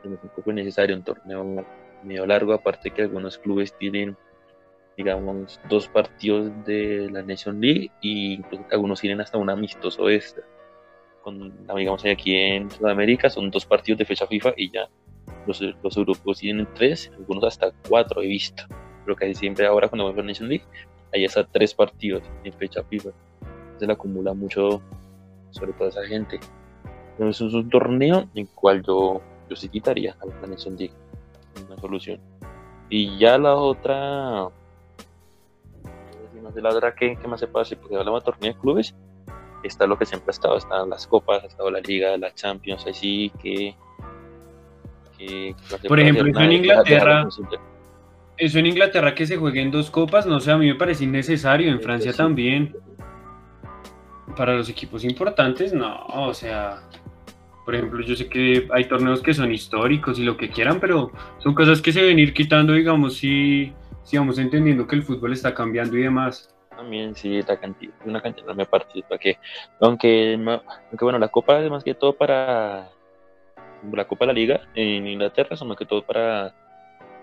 Es 0.03 0.11
un 0.11 0.31
poco 0.35 0.53
necesario 0.53 0.97
un 0.97 1.03
torneo 1.03 1.65
medio 2.03 2.27
largo, 2.27 2.53
aparte 2.53 2.91
que 2.91 3.03
algunos 3.03 3.39
clubes 3.39 3.77
tienen, 3.79 4.17
digamos, 4.97 5.61
dos 5.69 5.89
partidos 5.89 6.51
de 6.65 7.09
la 7.11 7.23
Nation 7.23 7.61
League 7.61 7.91
y 8.01 8.41
algunos 8.73 9.01
tienen 9.01 9.21
hasta 9.21 9.39
un 9.39 9.51
amistoso 9.51 10.09
extra. 10.11 10.45
Con, 11.23 11.67
digamos, 11.77 12.05
aquí 12.05 12.35
en 12.35 12.71
Sudamérica 12.71 13.29
son 13.29 13.51
dos 13.51 13.67
partidos 13.67 13.99
de 13.99 14.05
fecha 14.05 14.27
FIFA 14.27 14.55
y 14.57 14.71
ya. 14.71 14.89
Los, 15.47 15.61
los 15.83 15.97
europeos 15.97 16.39
tienen 16.39 16.69
tres, 16.75 17.11
algunos 17.17 17.45
hasta 17.45 17.73
cuatro 17.89 18.23
he 18.23 18.27
visto. 18.27 18.65
Pero 19.05 19.17
casi 19.17 19.35
siempre 19.35 19.67
ahora 19.67 19.89
cuando 19.89 20.05
voy 20.05 20.13
a 20.15 20.17
la 20.17 20.23
Nation 20.23 20.49
League 20.49 20.65
hay 21.13 21.25
hasta 21.25 21.45
tres 21.45 21.75
partidos 21.75 22.23
en 22.45 22.53
fecha 22.53 22.83
FIFA 22.85 23.11
se 23.79 23.87
le 23.87 23.93
acumula 23.93 24.35
mucho 24.35 24.83
sobre 25.51 25.73
toda 25.73 25.91
esa 25.91 26.05
gente. 26.05 26.41
Entonces 27.13 27.49
es 27.49 27.55
un 27.55 27.71
torneo 27.71 28.29
en 28.35 28.43
el 28.43 28.49
cual 28.49 28.83
yo, 28.83 29.21
yo 29.49 29.57
sí 29.57 29.69
quitaría 29.69 30.17
a 30.21 30.27
la 30.27 30.47
Nation 30.49 30.77
League, 30.77 30.95
una 31.67 31.77
solución. 31.79 32.21
Y 32.91 33.19
ya 33.19 33.39
la 33.39 33.55
otra, 33.57 34.49
de 36.55 36.63
la 36.63 36.71
otra 36.71 36.95
¿qué, 36.95 37.17
qué 37.21 37.29
más 37.29 37.41
se 37.41 37.49
hacer? 37.53 37.79
Porque 37.79 37.97
hablamos 37.97 38.23
de 38.23 38.25
torneo 38.25 38.53
de 38.53 38.59
clubes, 38.59 38.95
está 39.63 39.87
lo 39.87 39.99
que 39.99 40.07
siempre 40.07 40.31
ha 40.31 40.33
estado, 40.33 40.57
están 40.57 40.91
las 40.91 41.07
copas, 41.07 41.43
ha 41.45 41.47
estado 41.47 41.71
la 41.71 41.81
liga, 41.81 42.17
la 42.17 42.33
Champions, 42.35 42.87
así 42.87 43.33
que... 43.43 43.75
que 45.17 45.55
Por 45.87 46.01
ejemplo, 46.01 46.27
eso 46.29 46.41
en 46.41 46.53
Inglaterra... 46.53 47.29
Eso 48.37 48.61
en 48.61 48.67
Inglaterra 48.67 49.17
que 49.17 49.27
se 49.27 49.37
jueguen 49.37 49.73
dos 49.73 49.91
copas, 49.91 50.25
no 50.25 50.39
sé, 50.39 50.53
a 50.53 50.59
mí 50.59 50.67
me 50.69 50.77
parece 50.77 51.03
innecesario, 51.05 51.73
en 51.73 51.81
Francia 51.81 52.13
también 52.13 52.73
para 54.37 54.55
los 54.55 54.69
equipos 54.69 55.03
importantes, 55.03 55.73
no, 55.73 56.07
o 56.07 56.33
sea, 56.33 56.83
por 57.65 57.75
ejemplo, 57.75 58.01
yo 58.03 58.15
sé 58.17 58.29
que 58.29 58.69
hay 58.73 58.85
torneos 58.85 59.21
que 59.21 59.35
son 59.35 59.53
históricos 59.53 60.19
y 60.19 60.23
lo 60.23 60.37
que 60.37 60.49
quieran, 60.49 60.81
pero 60.81 61.11
son 61.39 61.55
cosas 61.55 61.83
que 61.83 61.93
se 61.93 62.01
deben 62.01 62.19
ir 62.19 62.33
quitando, 62.33 62.73
digamos, 62.73 63.17
si, 63.17 63.73
si 64.05 64.17
vamos 64.17 64.39
entendiendo 64.39 64.87
que 64.87 64.97
el 64.97 65.03
fútbol 65.03 65.33
está 65.33 65.53
cambiando 65.53 65.97
y 65.99 66.03
demás. 66.03 66.49
También 66.79 67.17
sí, 67.17 67.43
la 67.43 67.57
cantidad, 67.57 67.93
una 68.05 68.23
cantidad 68.23 68.55
me 68.55 68.65
participa 68.65 69.19
que, 69.19 69.37
aunque, 69.81 70.35
aunque 70.35 71.05
bueno, 71.05 71.19
la 71.19 71.27
copa 71.27 71.59
es 71.59 71.69
más 71.69 71.83
que 71.83 71.95
todo 71.95 72.13
para 72.13 72.89
la 73.93 74.07
Copa 74.07 74.25
de 74.25 74.27
la 74.29 74.33
Liga 74.33 74.61
en 74.77 75.09
Inglaterra, 75.09 75.57
son 75.57 75.67
más 75.67 75.77
que 75.77 75.87
todo 75.87 76.03
para 76.03 76.55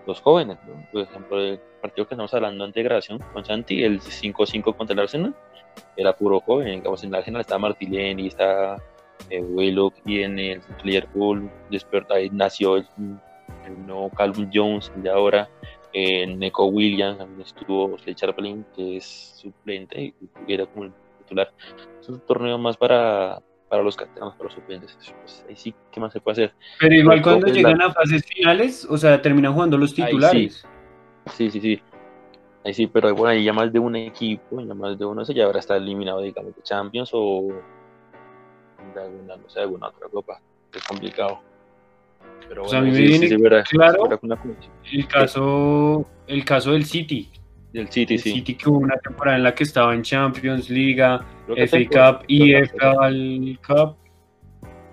los 0.06 0.20
jóvenes, 0.20 0.58
por 0.92 1.00
ejemplo, 1.00 1.40
el 1.40 1.58
partido 1.80 2.06
que 2.06 2.14
estamos 2.14 2.34
hablando 2.34 2.64
de 2.64 2.68
integración 2.68 3.18
con 3.32 3.46
Santi, 3.46 3.82
el 3.82 3.98
5-5 4.02 4.76
contra 4.76 4.92
el 4.92 5.00
Arsenal, 5.00 5.34
era 5.96 6.12
puro 6.12 6.38
joven, 6.40 6.66
digamos, 6.66 7.02
en 7.02 7.12
la 7.12 7.18
Arsenal 7.18 7.40
está 7.40 7.58
Martileni, 7.58 8.26
está 8.26 8.76
eh, 9.30 9.40
Willock 9.40 9.94
y 10.04 10.20
en 10.20 10.38
el 10.38 10.60
Liverpool, 10.84 11.50
después 11.70 12.04
ahí 12.10 12.28
nació 12.28 12.76
el, 12.76 12.86
el 13.64 13.86
nuevo 13.86 14.10
Calvin 14.10 14.50
Jones, 14.52 14.92
el 14.96 15.02
de 15.02 15.10
ahora, 15.10 15.48
eh, 15.98 16.26
Neko 16.26 16.66
Williams, 16.66 17.24
estuvo 17.40 17.96
Slade 17.96 18.14
Chaplin, 18.14 18.66
que 18.74 18.98
es 18.98 19.32
suplente 19.40 20.12
y 20.46 20.52
era 20.52 20.66
como 20.66 20.84
el 20.84 20.92
titular. 21.20 21.50
Es 21.98 22.06
un 22.10 22.20
torneo 22.20 22.58
más 22.58 22.76
para, 22.76 23.40
para 23.70 23.82
los 23.82 23.96
canteranos, 23.96 24.34
para 24.34 24.44
los 24.44 24.52
suplentes. 24.52 24.94
Pues 25.22 25.46
ahí 25.48 25.56
sí, 25.56 25.74
¿qué 25.90 25.98
más 25.98 26.12
se 26.12 26.20
puede 26.20 26.32
hacer? 26.34 26.54
Pero 26.78 26.94
igual 26.96 27.22
cuando 27.22 27.46
llegan 27.46 27.80
a 27.80 27.90
fases 27.94 28.26
finales, 28.26 28.86
o 28.90 28.98
sea, 28.98 29.22
terminan 29.22 29.54
jugando 29.54 29.78
los 29.78 29.94
titulares. 29.94 30.66
sí, 31.32 31.50
sí, 31.50 31.60
sí. 31.62 31.82
Ahí 32.62 32.74
sí, 32.74 32.88
pero 32.88 33.14
bueno, 33.14 33.28
ahí 33.28 33.44
ya 33.44 33.54
más 33.54 33.72
de 33.72 33.78
un 33.78 33.96
equipo, 33.96 34.60
ya 34.60 34.74
más 34.74 34.98
de 34.98 35.06
uno, 35.06 35.24
se 35.24 35.32
ya 35.32 35.46
ahora 35.46 35.60
está 35.60 35.76
eliminado, 35.76 36.20
digamos, 36.20 36.54
de 36.54 36.62
Champions 36.62 37.08
o 37.14 37.54
de 38.94 39.00
alguna, 39.00 39.36
no 39.36 39.48
sé, 39.48 39.60
alguna 39.60 39.88
otra 39.88 40.08
copa. 40.10 40.42
Es 40.74 40.84
complicado. 40.84 41.40
Pero 42.48 42.62
bueno, 42.62 42.66
o 42.66 42.68
sea, 42.68 42.78
a 42.78 42.82
mí 42.82 42.90
me 42.90 43.00
viene 43.00 43.28
claro 43.68 44.08
el 44.92 45.08
caso, 45.08 46.06
el 46.26 46.44
caso 46.44 46.72
del 46.72 46.84
City. 46.84 47.30
Del 47.72 47.88
City, 47.88 48.14
el 48.14 48.20
sí. 48.20 48.32
City 48.32 48.54
que 48.54 48.68
hubo 48.68 48.78
una 48.78 48.96
temporada 48.98 49.36
en 49.36 49.42
la 49.42 49.54
que 49.54 49.64
estaba 49.64 49.94
en 49.94 50.02
Champions, 50.02 50.70
Liga, 50.70 51.24
FA 51.48 51.78
Cup 51.90 52.24
y 52.28 52.54
FA 52.54 53.10
Cup. 53.66 53.96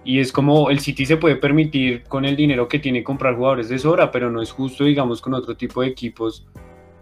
Y 0.05 0.19
es 0.19 0.31
como 0.31 0.69
el 0.69 0.79
City 0.79 1.05
se 1.05 1.17
puede 1.17 1.37
permitir 1.37 2.03
con 2.03 2.25
el 2.25 2.35
dinero 2.35 2.67
que 2.67 2.79
tiene 2.79 3.03
comprar 3.03 3.35
jugadores 3.35 3.69
de 3.69 3.79
sobra, 3.79 4.11
pero 4.11 4.29
no 4.29 4.41
es 4.41 4.51
justo, 4.51 4.83
digamos, 4.83 5.21
con 5.21 5.33
otro 5.33 5.55
tipo 5.55 5.81
de 5.81 5.87
equipos 5.87 6.45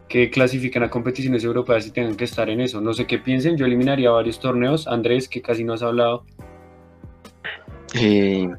que 0.08 0.30
clasifican 0.30 0.84
a 0.84 0.90
competiciones 0.90 1.44
europeas 1.44 1.88
y 1.88 1.92
tengan 1.92 2.16
que 2.16 2.26
estar 2.26 2.50
en 2.50 2.60
eso. 2.60 2.82
No 2.82 2.94
sé 2.94 3.08
qué 3.08 3.18
piensen, 3.18 3.56
yo 3.56 3.66
eliminaría 3.66 4.12
varios 4.12 4.40
torneos. 4.40 4.86
Andrés, 4.86 5.30
que 5.30 5.42
casi 5.42 5.64
no 5.64 5.74
has 5.74 5.82
hablado. 5.82 6.26
Eh, 7.96 8.50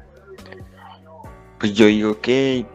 pues 1.63 1.75
yo 1.75 1.85
digo 1.85 2.19
que 2.19 2.65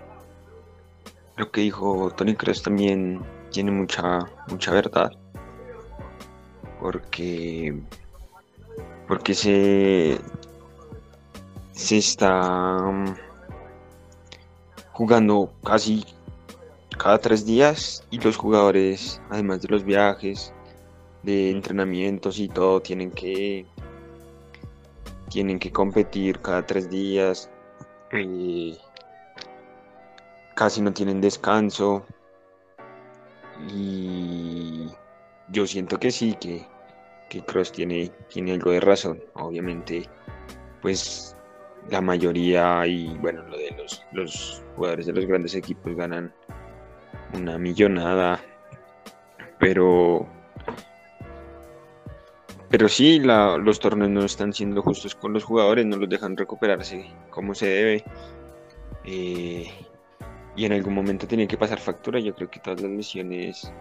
lo 1.37 1.51
que 1.51 1.61
dijo 1.61 2.11
Tony 2.17 2.35
Kroos 2.35 2.63
también 2.63 3.21
tiene 3.51 3.71
mucha, 3.71 4.21
mucha 4.47 4.73
verdad. 4.73 5.13
Porque, 6.81 7.79
porque 9.07 9.35
se, 9.35 10.19
se 11.73 11.99
está 11.99 12.79
mm, 12.81 13.15
jugando 14.93 15.53
casi 15.63 16.07
cada 16.97 17.19
tres 17.19 17.45
días 17.45 18.07
y 18.09 18.19
los 18.19 18.39
jugadores, 18.39 19.21
además 19.29 19.61
de 19.61 19.69
los 19.69 19.85
viajes, 19.85 20.55
de 21.25 21.51
entrenamientos 21.51 22.39
y 22.39 22.49
todo, 22.49 22.81
tienen 22.81 23.11
que 23.11 23.67
tienen 25.29 25.59
que 25.59 25.71
competir 25.71 26.41
cada 26.41 26.65
tres 26.65 26.89
días. 26.89 27.51
Eh, 28.13 28.77
casi 30.55 30.81
no 30.81 30.93
tienen 30.93 31.21
descanso. 31.21 32.05
Y 33.73 34.89
yo 35.51 35.67
siento 35.67 35.99
que 35.99 36.11
sí, 36.11 36.35
que, 36.41 36.67
que 37.29 37.43
Cross 37.45 37.73
tiene, 37.73 38.11
tiene 38.29 38.53
algo 38.53 38.71
de 38.71 38.81
razón. 38.81 39.23
Obviamente, 39.35 40.09
pues 40.81 41.37
la 41.91 42.01
mayoría 42.01 42.87
y 42.87 43.17
bueno, 43.19 43.43
lo 43.49 43.57
de 43.57 43.71
los, 43.77 44.05
los 44.13 44.63
jugadores 44.77 45.07
de 45.07 45.13
los 45.13 45.27
grandes 45.27 45.55
equipos 45.55 45.95
ganan 45.97 46.33
una 47.35 47.59
millonada. 47.59 48.41
Pero 49.59 50.29
pero 52.71 52.89
sí, 52.89 53.19
la- 53.21 53.57
los 53.59 53.81
torneos 53.81 54.11
no 54.11 54.25
están 54.25 54.53
siendo 54.53 54.83
justos 54.83 55.15
con 55.15 55.33
los 55.33 55.45
jugadores, 55.45 55.87
no 55.87 55.97
los 55.97 56.09
dejan 56.09 56.37
recuperarse 56.37 57.11
como 57.31 57.55
se 57.55 57.67
debe. 57.67 58.05
Eh, 59.05 59.67
y 60.57 60.65
en 60.67 60.73
algún 60.73 60.95
momento 60.95 61.27
tenía 61.29 61.49
que 61.49 61.59
pasar 61.59 61.81
factura. 61.81 62.21
Yo 62.21 62.35
creo 62.35 62.51
que 62.51 62.61
todas 62.61 62.83
las 62.83 62.91
lesiones 62.93 63.73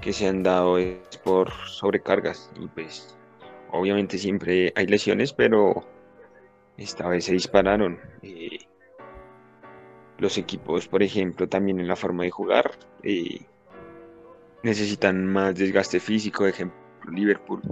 que 0.00 0.12
se 0.12 0.26
han 0.28 0.42
dado 0.42 0.78
es 0.78 1.18
por 1.24 1.50
sobrecargas. 1.68 2.50
Y 2.60 2.68
pues, 2.68 3.16
obviamente 3.70 4.18
siempre 4.18 4.72
hay 4.76 4.86
lesiones, 4.86 5.32
pero 5.32 5.84
esta 6.76 7.08
vez 7.08 7.26
se 7.26 7.34
dispararon. 7.34 8.00
Eh, 8.22 8.58
los 10.18 10.38
equipos, 10.38 10.88
por 10.88 11.04
ejemplo, 11.04 11.48
también 11.48 11.78
en 11.78 11.86
la 11.86 11.94
forma 11.94 12.24
de 12.24 12.30
jugar, 12.32 12.72
eh, 13.04 13.46
necesitan 14.64 15.24
más 15.26 15.54
desgaste 15.54 16.00
físico. 16.00 16.46
Ejemplo, 16.46 16.76
Liverpool. 17.10 17.62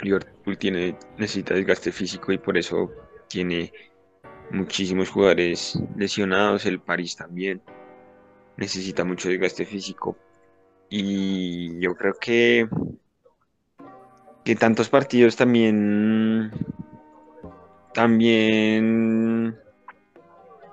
Liverpool 0.00 0.58
tiene, 0.58 0.96
necesita 1.16 1.54
desgaste 1.54 1.92
físico 1.92 2.32
y 2.32 2.38
por 2.38 2.56
eso 2.56 2.90
tiene 3.28 3.72
muchísimos 4.50 5.10
jugadores 5.10 5.78
lesionados. 5.96 6.66
El 6.66 6.80
París 6.80 7.16
también 7.16 7.62
necesita 8.56 9.04
mucho 9.04 9.28
desgaste 9.28 9.64
físico. 9.64 10.16
Y 10.90 11.78
yo 11.80 11.94
creo 11.94 12.14
que, 12.14 12.68
que 14.44 14.56
tantos 14.56 14.88
partidos 14.88 15.36
también, 15.36 16.50
también 17.92 19.58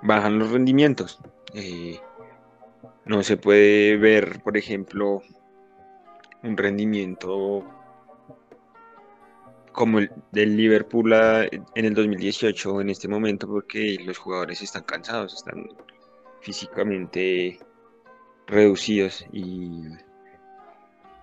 bajan 0.01 0.39
los 0.39 0.51
rendimientos. 0.51 1.19
Eh, 1.53 1.99
no 3.05 3.23
se 3.23 3.37
puede 3.37 3.97
ver, 3.97 4.41
por 4.41 4.57
ejemplo, 4.57 5.21
un 6.43 6.57
rendimiento 6.57 7.63
como 9.75 9.99
el 9.99 10.09
del 10.31 10.55
Liverpool 10.55 11.13
a- 11.13 11.43
en 11.45 11.85
el 11.85 11.93
2018 11.93 12.81
en 12.81 12.89
este 12.89 13.07
momento 13.07 13.47
porque 13.47 13.97
los 14.05 14.17
jugadores 14.17 14.61
están 14.61 14.83
cansados, 14.83 15.33
están 15.33 15.67
físicamente 16.41 17.59
reducidos 18.47 19.25
y, 19.33 19.81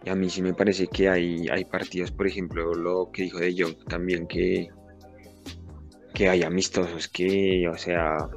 y 0.05 0.11
a 0.11 0.15
mí 0.15 0.29
sí 0.29 0.43
me 0.43 0.53
parece 0.55 0.87
que 0.89 1.09
hay, 1.09 1.49
hay 1.49 1.65
partidos, 1.65 2.11
por 2.11 2.27
ejemplo, 2.27 2.75
lo 2.75 3.11
que 3.13 3.23
dijo 3.23 3.39
De 3.39 3.55
Jong 3.57 3.85
también 3.89 4.27
que, 4.27 4.69
que 6.15 6.29
hay 6.29 6.43
amistosos 6.43 7.09
que, 7.09 7.67
o 7.69 7.79
sea, 7.79 8.29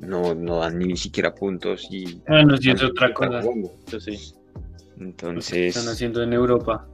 no, 0.00 0.34
no 0.34 0.58
dan 0.60 0.78
ni 0.78 0.96
siquiera 0.96 1.34
puntos 1.34 1.88
y 1.90 2.20
Bueno, 2.28 2.56
sí 2.56 2.70
es 2.70 2.82
otra 2.82 3.12
cosa. 3.12 3.42
jugando. 3.42 3.72
Eso 3.86 3.98
sí. 4.00 4.34
Entonces, 5.00 5.76
Están 5.76 5.92
haciendo 5.92 6.22
en 6.22 6.32
Europa. 6.34 6.86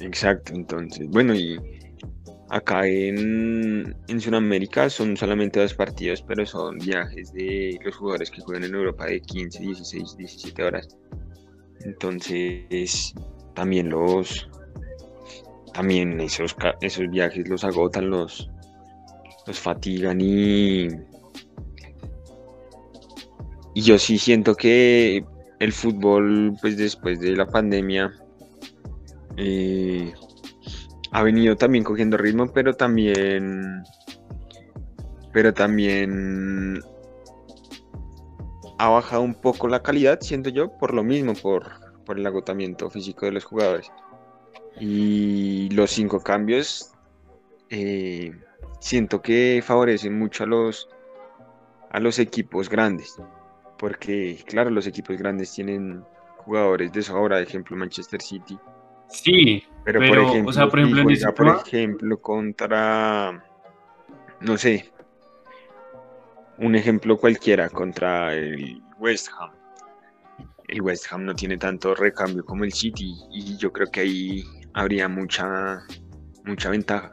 Exacto, 0.00 0.52
entonces, 0.54 1.08
bueno, 1.08 1.34
y 1.34 1.58
acá 2.50 2.86
en, 2.86 3.96
en 4.06 4.20
Sudamérica 4.20 4.88
son 4.88 5.16
solamente 5.16 5.60
dos 5.60 5.74
partidos, 5.74 6.22
pero 6.22 6.46
son 6.46 6.78
viajes 6.78 7.32
de 7.32 7.78
los 7.84 7.96
jugadores 7.96 8.30
que 8.30 8.40
juegan 8.40 8.64
en 8.64 8.74
Europa 8.74 9.06
de 9.06 9.20
15, 9.20 9.60
16, 9.60 10.16
17 10.16 10.62
horas. 10.62 10.88
Entonces, 11.84 13.14
también 13.54 13.90
los, 13.90 14.48
también 15.74 16.20
esos, 16.20 16.56
esos 16.80 17.10
viajes 17.10 17.48
los 17.48 17.64
agotan, 17.64 18.10
los, 18.10 18.48
los 19.46 19.58
fatigan 19.58 20.20
y, 20.20 20.88
y 23.74 23.82
yo 23.82 23.98
sí 23.98 24.18
siento 24.18 24.54
que 24.54 25.24
el 25.58 25.72
fútbol, 25.72 26.56
pues 26.60 26.76
después 26.76 27.20
de 27.20 27.36
la 27.36 27.46
pandemia, 27.46 28.12
eh, 29.40 30.12
ha 31.12 31.22
venido 31.22 31.56
también 31.56 31.84
cogiendo 31.84 32.16
ritmo, 32.16 32.52
pero 32.52 32.74
también, 32.74 33.84
pero 35.32 35.54
también 35.54 36.82
ha 38.78 38.88
bajado 38.88 39.22
un 39.22 39.34
poco 39.34 39.68
la 39.68 39.82
calidad, 39.82 40.20
siento 40.20 40.50
yo, 40.50 40.76
por 40.76 40.92
lo 40.92 41.04
mismo, 41.04 41.34
por, 41.34 41.64
por 42.04 42.18
el 42.18 42.26
agotamiento 42.26 42.90
físico 42.90 43.26
de 43.26 43.32
los 43.32 43.44
jugadores. 43.44 43.92
Y 44.80 45.68
los 45.70 45.90
cinco 45.92 46.20
cambios, 46.20 46.92
eh, 47.70 48.32
siento 48.80 49.22
que 49.22 49.62
favorecen 49.64 50.18
mucho 50.18 50.44
a 50.44 50.46
los, 50.48 50.88
a 51.90 52.00
los 52.00 52.18
equipos 52.18 52.68
grandes, 52.68 53.16
porque 53.78 54.42
claro, 54.46 54.70
los 54.70 54.88
equipos 54.88 55.16
grandes 55.16 55.52
tienen 55.52 56.04
jugadores 56.38 56.92
de 56.92 57.02
sobra, 57.02 57.40
ejemplo 57.40 57.76
Manchester 57.76 58.20
City. 58.20 58.58
Sí, 59.08 59.64
Pero, 59.84 60.00
Pero, 60.00 60.14
por 60.14 60.18
o 60.18 60.28
ejemplo, 60.30 60.52
sea, 60.52 60.68
por 60.68 60.78
ejemplo, 60.80 61.00
en 61.00 61.04
juega, 61.06 61.18
ese 61.18 61.32
por 61.32 61.46
ejemplo, 61.66 62.20
contra, 62.20 63.44
no 64.40 64.56
sé, 64.58 64.90
un 66.58 66.74
ejemplo 66.74 67.16
cualquiera, 67.16 67.70
contra 67.70 68.34
el 68.34 68.82
West 68.98 69.28
Ham. 69.38 69.50
El 70.66 70.82
West 70.82 71.06
Ham 71.10 71.24
no 71.24 71.34
tiene 71.34 71.56
tanto 71.56 71.94
recambio 71.94 72.44
como 72.44 72.64
el 72.64 72.72
City 72.72 73.14
y 73.32 73.56
yo 73.56 73.72
creo 73.72 73.90
que 73.90 74.00
ahí 74.00 74.44
habría 74.74 75.08
mucha, 75.08 75.78
mucha 76.44 76.68
ventaja. 76.68 77.10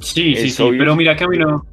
sí, 0.00 0.34
sí, 0.36 0.48
Es 0.48 0.54
sí. 0.56 0.62
obvio. 0.62 0.78
Pero 0.80 0.96
mira 0.96 1.16
que 1.16 1.24
a 1.24 1.28
mí 1.28 1.38
no, 1.38 1.64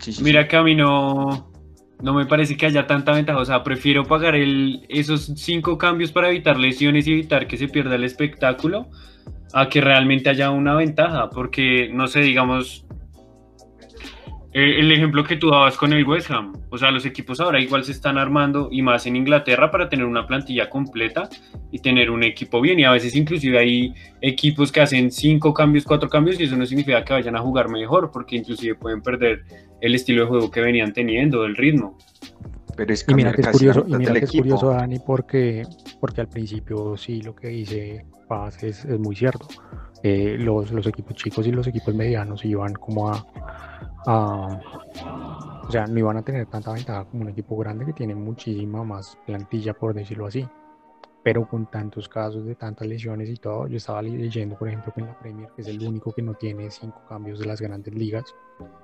Sí, 0.00 0.12
sí, 0.12 0.22
mira 0.22 0.46
que 0.46 0.56
a 0.56 0.62
mí 0.62 0.74
no, 0.74 1.50
no 2.00 2.14
me 2.14 2.26
parece 2.26 2.56
que 2.56 2.66
haya 2.66 2.86
tanta 2.86 3.12
ventaja. 3.12 3.38
O 3.38 3.44
sea, 3.44 3.62
prefiero 3.62 4.04
pagar 4.04 4.34
el, 4.34 4.86
esos 4.88 5.32
cinco 5.36 5.78
cambios 5.78 6.12
para 6.12 6.28
evitar 6.28 6.58
lesiones 6.58 7.06
y 7.06 7.12
evitar 7.12 7.46
que 7.46 7.56
se 7.56 7.68
pierda 7.68 7.96
el 7.96 8.04
espectáculo 8.04 8.88
a 9.52 9.68
que 9.68 9.80
realmente 9.80 10.30
haya 10.30 10.50
una 10.50 10.74
ventaja. 10.74 11.30
Porque, 11.30 11.90
no 11.92 12.06
sé, 12.06 12.20
digamos, 12.20 12.85
eh, 14.58 14.80
el 14.80 14.90
ejemplo 14.90 15.22
que 15.22 15.36
tú 15.36 15.50
dabas 15.50 15.76
con 15.76 15.92
el 15.92 16.02
West 16.06 16.30
Ham. 16.30 16.54
O 16.70 16.78
sea, 16.78 16.90
los 16.90 17.04
equipos 17.04 17.40
ahora 17.40 17.60
igual 17.60 17.84
se 17.84 17.92
están 17.92 18.16
armando 18.16 18.70
y 18.72 18.80
más 18.80 19.04
en 19.04 19.14
Inglaterra 19.14 19.70
para 19.70 19.90
tener 19.90 20.06
una 20.06 20.26
plantilla 20.26 20.70
completa 20.70 21.28
y 21.70 21.80
tener 21.80 22.10
un 22.10 22.24
equipo 22.24 22.62
bien. 22.62 22.80
Y 22.80 22.84
a 22.84 22.90
veces 22.90 23.14
inclusive 23.14 23.58
hay 23.58 23.94
equipos 24.22 24.72
que 24.72 24.80
hacen 24.80 25.10
cinco 25.10 25.52
cambios, 25.52 25.84
cuatro 25.84 26.08
cambios 26.08 26.40
y 26.40 26.44
eso 26.44 26.56
no 26.56 26.64
significa 26.64 27.04
que 27.04 27.12
vayan 27.12 27.36
a 27.36 27.40
jugar 27.40 27.68
mejor 27.68 28.10
porque 28.10 28.36
inclusive 28.36 28.76
pueden 28.76 29.02
perder 29.02 29.44
el 29.82 29.94
estilo 29.94 30.22
de 30.22 30.28
juego 30.28 30.50
que 30.50 30.62
venían 30.62 30.94
teniendo, 30.94 31.44
el 31.44 31.54
ritmo. 31.54 31.98
Pero 32.78 32.94
es 32.94 33.04
Y 33.06 33.14
mira 33.14 33.34
que 33.34 33.42
es 33.42 33.48
curioso, 33.48 33.84
y 33.86 33.94
mira 33.94 34.14
que 34.14 34.24
es 34.24 34.32
curioso, 34.32 34.70
Dani, 34.70 35.00
porque, 35.00 35.64
porque 36.00 36.22
al 36.22 36.28
principio 36.28 36.96
sí 36.96 37.20
lo 37.20 37.36
que 37.36 37.48
dice 37.48 38.06
Paz 38.26 38.62
es, 38.62 38.86
es 38.86 38.98
muy 38.98 39.16
cierto. 39.16 39.48
Eh, 40.02 40.36
los, 40.38 40.70
los 40.72 40.86
equipos 40.86 41.14
chicos 41.16 41.46
y 41.46 41.52
los 41.52 41.66
equipos 41.66 41.94
medianos 41.94 42.44
iban 42.44 42.74
como 42.74 43.10
a, 43.10 43.26
a- 44.06 44.60
O 45.68 45.70
sea, 45.70 45.86
no 45.86 45.98
iban 45.98 46.16
a 46.16 46.22
tener 46.22 46.46
tanta 46.46 46.72
ventaja 46.72 47.04
como 47.06 47.22
un 47.22 47.30
equipo 47.30 47.56
grande 47.56 47.84
que 47.86 47.92
tiene 47.92 48.14
muchísima 48.14 48.84
más 48.84 49.18
plantilla, 49.26 49.74
por 49.74 49.94
decirlo 49.94 50.26
así. 50.26 50.46
Pero 51.22 51.48
con 51.48 51.66
tantos 51.66 52.08
casos 52.08 52.46
de 52.46 52.54
tantas 52.54 52.86
lesiones 52.86 53.28
y 53.28 53.36
todo, 53.36 53.66
yo 53.66 53.78
estaba 53.78 54.00
leyendo, 54.00 54.56
por 54.56 54.68
ejemplo, 54.68 54.92
que 54.94 55.00
en 55.00 55.06
la 55.08 55.18
Premier, 55.18 55.50
que 55.56 55.62
es 55.62 55.68
el 55.68 55.82
único 55.82 56.12
que 56.12 56.22
no 56.22 56.34
tiene 56.34 56.70
cinco 56.70 57.02
cambios 57.08 57.40
de 57.40 57.46
las 57.46 57.60
grandes 57.60 57.92
ligas, 57.94 58.32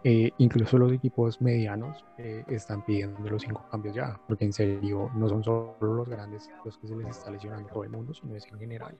eh, 0.02 0.32
incluso 0.38 0.76
los 0.76 0.92
equipos 0.92 1.40
medianos 1.40 2.04
eh, 2.18 2.44
están 2.48 2.84
pidiendo 2.84 3.30
los 3.30 3.42
cinco 3.42 3.64
cambios 3.70 3.94
ya, 3.94 4.20
porque 4.26 4.44
en 4.44 4.52
serio 4.52 5.08
no 5.14 5.28
son 5.28 5.44
solo 5.44 5.76
los 5.80 6.08
grandes 6.08 6.50
los 6.64 6.76
que 6.78 6.88
se 6.88 6.96
les 6.96 7.08
está 7.08 7.30
lesionando 7.30 7.68
todo 7.68 7.84
el 7.84 7.90
mundo, 7.90 8.12
sino 8.12 8.34
es 8.34 8.44
en 8.52 8.58
general. 8.58 8.96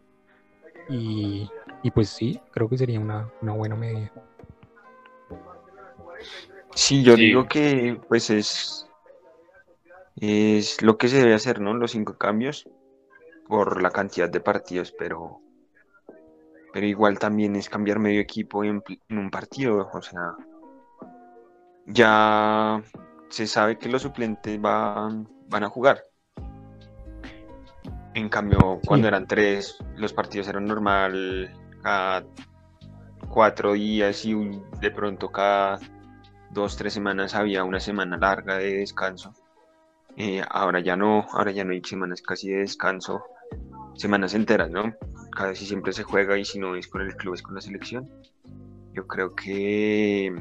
Y, 0.89 1.49
y 1.83 1.91
pues 1.91 2.09
sí, 2.09 2.41
creo 2.53 2.69
que 2.69 2.79
sería 2.79 3.01
una, 3.01 3.31
una 3.41 3.53
buena 3.53 3.75
medida. 3.77 4.11
Sí, 6.75 7.03
yo 7.03 7.17
Sí. 7.17 7.23
digo 7.27 7.47
que 7.49 8.01
pues 8.09 8.31
es, 8.31 8.89
es 10.17 10.81
lo 10.83 10.97
que 10.97 11.09
se 11.09 11.19
debe 11.19 11.35
hacer, 11.35 11.61
¿no? 11.61 11.75
Los 11.75 11.91
cinco 11.93 12.17
cambios 12.17 12.69
por 13.47 13.83
la 13.83 13.91
cantidad 13.91 14.31
de 14.31 14.41
partidos, 14.41 14.93
pero, 14.99 15.41
pero 16.73 16.87
igual 16.87 17.19
también 17.19 17.57
es 17.57 17.69
cambiar 17.69 17.99
medio 17.99 18.21
equipo 18.21 18.65
en 18.65 18.83
un 19.11 19.31
partido, 19.31 19.91
o 19.93 20.03
sea, 20.03 20.35
ya 21.87 22.83
se 23.29 23.47
sabe 23.47 23.77
que 23.79 23.89
los 23.89 24.03
suplentes 24.03 24.61
van, 24.61 25.29
van 25.49 25.65
a 25.65 25.69
jugar. 25.69 26.03
En 28.15 28.29
cambio, 28.29 28.81
cuando 28.87 29.09
eran 29.09 29.27
tres, 29.27 29.77
los 29.97 30.13
partidos 30.13 30.47
eran 30.49 30.67
normal 30.67 31.51
cada 31.83 32.25
cuatro 33.29 33.73
días 33.73 34.25
y 34.25 34.35
un- 34.35 34.65
de 34.81 34.91
pronto 34.91 35.31
cada 35.31 35.79
dos, 36.51 36.77
tres 36.77 36.93
semanas 36.93 37.35
había 37.35 37.65
una 37.65 37.81
semana 37.81 38.17
larga 38.17 38.59
de 38.59 38.79
descanso. 38.79 39.33
Eh, 40.17 40.43
ahora 40.51 40.81
ya 40.81 40.97
no, 40.97 41.27
ahora 41.33 41.53
ya 41.53 41.65
no 41.65 41.73
hay 41.73 41.83
semanas 41.83 42.21
casi 42.23 42.51
de 42.51 42.59
descanso, 42.59 43.25
semanas 43.95 44.35
enteras, 44.35 44.71
¿no? 44.71 44.95
Casi 45.35 45.65
siempre 45.65 45.93
se 45.93 46.03
juega 46.03 46.37
y 46.39 46.45
si 46.45 46.59
no 46.59 46.77
es 46.77 46.89
con 46.89 47.01
el 47.03 47.17
club 47.17 47.35
es 47.35 47.43
con 47.43 47.55
la 47.55 47.61
selección. 47.63 48.09
Yo 48.93 49.07
creo 49.07 49.35
que, 49.35 50.35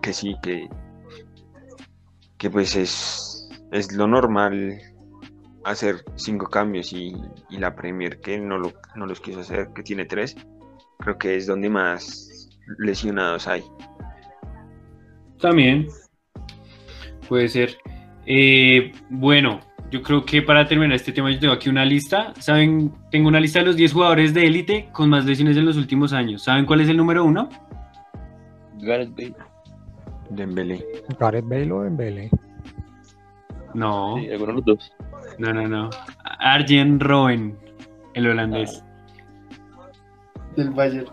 que 0.00 0.12
sí, 0.14 0.34
que, 0.42 0.68
que 2.38 2.50
pues 2.50 2.74
es, 2.76 3.48
es 3.70 3.92
lo 3.92 4.06
normal 4.06 4.80
hacer 5.64 6.04
cinco 6.14 6.46
cambios 6.46 6.92
y, 6.94 7.14
y 7.50 7.58
la 7.58 7.74
Premier 7.74 8.20
que 8.20 8.38
no, 8.38 8.56
lo, 8.56 8.72
no 8.94 9.04
los 9.06 9.20
quiso 9.20 9.40
hacer, 9.40 9.68
que 9.74 9.82
tiene 9.82 10.06
tres, 10.06 10.36
creo 10.98 11.18
que 11.18 11.36
es 11.36 11.46
donde 11.46 11.68
más 11.68 12.48
lesionados 12.78 13.46
hay. 13.48 13.62
También 15.40 15.86
puede 17.28 17.48
ser. 17.48 17.76
Eh, 18.26 18.92
bueno, 19.10 19.60
yo 19.90 20.02
creo 20.02 20.24
que 20.24 20.42
para 20.42 20.66
terminar 20.66 20.96
este 20.96 21.12
tema 21.12 21.30
yo 21.30 21.38
tengo 21.38 21.52
aquí 21.54 21.68
una 21.68 21.84
lista. 21.84 22.32
¿Saben? 22.38 22.92
Tengo 23.10 23.28
una 23.28 23.40
lista 23.40 23.60
de 23.60 23.66
los 23.66 23.76
10 23.76 23.92
jugadores 23.92 24.34
de 24.34 24.46
élite 24.46 24.88
con 24.92 25.08
más 25.10 25.24
lesiones 25.24 25.56
en 25.56 25.66
los 25.66 25.76
últimos 25.76 26.12
años. 26.12 26.42
¿Saben 26.42 26.66
cuál 26.66 26.80
es 26.80 26.88
el 26.88 26.96
número 26.96 27.24
uno? 27.24 27.48
Gareth 28.78 29.10
Bale. 29.16 29.34
Dembélé. 30.30 30.84
Gareth 31.18 31.46
Bale 31.46 31.72
o 31.72 31.82
Dembele. 31.82 32.30
No, 33.74 34.16
Sí, 34.18 34.30
alguno 34.30 34.52
de 34.52 34.52
los 34.54 34.64
dos. 34.64 34.92
no, 35.38 35.52
no, 35.52 35.68
no. 35.68 35.90
Arjen 36.24 36.98
Robben, 36.98 37.56
el 38.14 38.26
holandés. 38.26 38.82
Del 40.56 40.70
Bayern. 40.70 41.06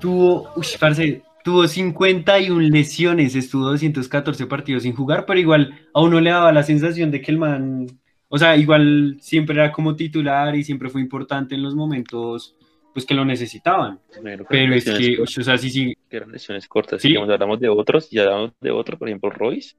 Tuvo, 0.00 0.50
uy, 0.56 0.66
parce, 0.78 1.22
tuvo 1.44 1.66
51 1.66 2.60
lesiones, 2.68 3.34
estuvo 3.34 3.64
214 3.66 4.46
partidos 4.46 4.82
sin 4.82 4.94
jugar, 4.94 5.24
pero 5.26 5.40
igual 5.40 5.74
a 5.94 6.02
uno 6.02 6.20
le 6.20 6.30
daba 6.30 6.52
la 6.52 6.62
sensación 6.62 7.10
de 7.10 7.20
que 7.22 7.30
el 7.30 7.38
man, 7.38 7.86
o 8.28 8.38
sea, 8.38 8.56
igual 8.56 9.16
siempre 9.20 9.54
era 9.56 9.72
como 9.72 9.96
titular 9.96 10.54
y 10.54 10.64
siempre 10.64 10.90
fue 10.90 11.00
importante 11.00 11.54
en 11.54 11.62
los 11.62 11.74
momentos 11.74 12.56
pues 12.92 13.04
que 13.04 13.14
lo 13.14 13.24
necesitaban. 13.26 14.00
Bueno, 14.22 14.44
Pero 14.48 14.74
es 14.74 14.84
que, 14.86 15.16
cortas, 15.18 15.38
o 15.38 15.42
sea, 15.42 15.58
sí, 15.58 15.68
sí, 15.70 15.94
que 16.08 16.16
eran 16.16 16.32
lesiones 16.32 16.66
cortas. 16.66 17.02
Sí. 17.02 17.08
Digamos, 17.08 17.28
hablamos 17.28 17.60
de 17.60 17.68
otros 17.68 18.10
y 18.10 18.18
hablamos 18.18 18.52
de 18.58 18.70
otro, 18.70 18.98
por 18.98 19.08
ejemplo, 19.08 19.28
Royce 19.28 19.76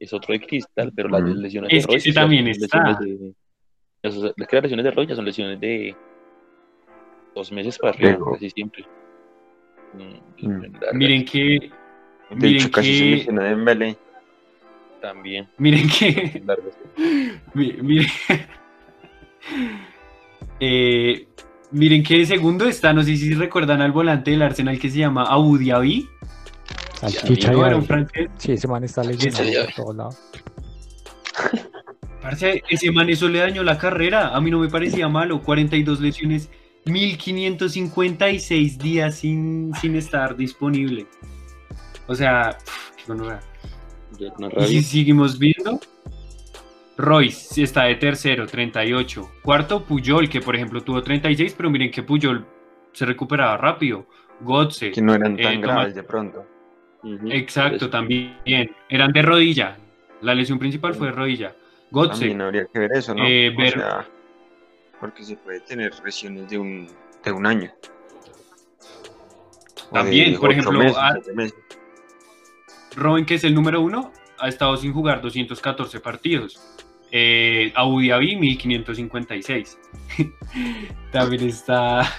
es 0.00 0.12
otro 0.12 0.32
de 0.32 0.40
cristal, 0.40 0.92
pero 0.94 1.08
las 1.08 1.22
Ujú. 1.22 1.34
lesiones 1.34 1.72
Es 1.72 1.86
de 1.86 1.92
Royce 1.92 2.10
ya 2.12 2.20
también 2.20 2.48
está. 2.48 2.90
lesiones 2.90 2.98
de- 3.20 3.34
las 4.02 4.14
lesiones 4.62 4.84
de 4.84 4.90
Royce 4.90 5.10
ya 5.10 5.16
son 5.16 5.24
lesiones 5.24 5.60
de 5.60 5.94
dos 7.36 7.52
meses 7.52 7.78
para 7.78 7.92
arriba, 7.92 8.12
Pero- 8.14 8.32
casi 8.32 8.50
siempre. 8.50 8.84
Mm, 9.94 10.46
Mm. 10.48 10.72
miren 10.94 11.24
que, 11.24 11.70
De 12.28 12.34
Miren 12.34 12.56
hecho, 12.56 12.70
casi 12.72 12.98
se 12.98 13.04
que- 13.04 13.10
lesiona 13.10 13.44
Dembélé. 13.44 13.96
También. 15.00 15.46
miren 15.58 15.88
que, 15.88 16.42
Miren, 17.54 18.06
Eh, 20.58 21.28
miren 21.70 22.02
que 22.02 22.18
de 22.18 22.26
segundo 22.26 22.64
está, 22.66 22.92
no 22.92 23.02
sé 23.02 23.16
si 23.16 23.34
recuerdan 23.34 23.80
al 23.82 23.92
volante 23.92 24.30
del 24.30 24.42
Arsenal 24.42 24.78
que 24.78 24.90
se 24.90 24.98
llama 24.98 25.24
Abu 25.24 25.58
Dhabi. 25.58 26.08
Salchicha 26.94 27.52
No, 27.52 27.66
era 27.66 27.76
un 27.76 27.84
francés. 27.84 28.28
Sí, 28.38 28.52
ese 28.52 28.66
man 28.66 28.82
está 28.84 29.02
y 29.04 29.16
por 29.16 29.74
todos 29.76 29.96
lados. 29.96 30.18
Parce, 32.22 32.62
ese 32.70 32.90
man 32.90 33.08
eso 33.10 33.28
le 33.28 33.38
dañó 33.40 33.62
la 33.62 33.78
carrera. 33.78 34.34
A 34.34 34.40
mí 34.40 34.50
no 34.50 34.58
me 34.58 34.68
parecía 34.68 35.08
malo. 35.08 35.42
42 35.42 36.00
lesiones, 36.00 36.50
1556 36.86 38.78
días 38.78 39.14
sin, 39.16 39.72
sin 39.80 39.96
estar 39.96 40.36
disponible. 40.36 41.06
O 42.06 42.14
sea, 42.14 42.56
pf, 42.64 42.92
qué 42.96 43.02
gonorrea. 43.06 43.40
Ya 44.18 44.28
una 44.38 44.48
Y 44.64 44.66
si 44.66 44.82
seguimos 44.82 45.38
viendo, 45.38 45.80
Royce 46.96 47.62
está 47.62 47.84
de 47.84 47.96
tercero, 47.96 48.46
38. 48.46 49.30
Cuarto, 49.42 49.84
Puyol, 49.84 50.28
que 50.28 50.40
por 50.40 50.54
ejemplo 50.56 50.80
tuvo 50.82 51.02
36, 51.02 51.54
pero 51.56 51.68
miren 51.70 51.90
que 51.90 52.02
Puyol 52.02 52.46
se 52.92 53.04
recuperaba 53.04 53.56
rápido. 53.56 54.06
Gotze, 54.40 54.90
Que 54.92 55.00
no 55.02 55.14
eran 55.14 55.38
Eh, 55.38 55.42
tan 55.42 55.54
Tomás- 55.60 55.62
graves 55.76 55.94
de 55.94 56.02
pronto. 56.02 56.46
Exacto, 57.30 57.88
también. 57.90 58.36
Eran 58.88 59.12
de 59.12 59.22
rodilla. 59.22 59.76
La 60.22 60.34
lesión 60.34 60.58
principal 60.58 60.94
fue 60.94 61.08
de 61.08 61.12
rodilla. 61.12 61.54
Gotze, 61.90 62.20
También 62.20 62.40
habría 62.40 62.66
que 62.66 62.78
ver 62.78 62.90
eso, 62.94 63.14
¿no? 63.14 63.24
Eh, 63.26 63.52
O 63.54 63.58
ver- 63.58 63.72
sea, 63.74 64.06
porque 65.00 65.24
se 65.24 65.36
puede 65.36 65.60
tener 65.60 65.92
lesiones 66.04 66.48
de 66.48 66.58
un, 66.58 66.88
de 67.24 67.32
un 67.32 67.46
año. 67.46 67.72
De 69.92 69.92
También, 69.92 70.38
por 70.38 70.52
ejemplo, 70.52 70.78
meses, 70.78 70.96
a-. 70.96 71.14
Robin, 72.96 73.24
que 73.24 73.34
es 73.34 73.44
el 73.44 73.54
número 73.54 73.80
uno, 73.80 74.12
ha 74.38 74.48
estado 74.48 74.76
sin 74.76 74.92
jugar 74.92 75.20
214 75.20 76.00
partidos. 76.00 76.60
Eh, 77.12 77.72
Abu 77.74 78.02
Dhabi, 78.02 78.36
1556. 78.36 79.78
También 81.12 81.48
está. 81.48 82.02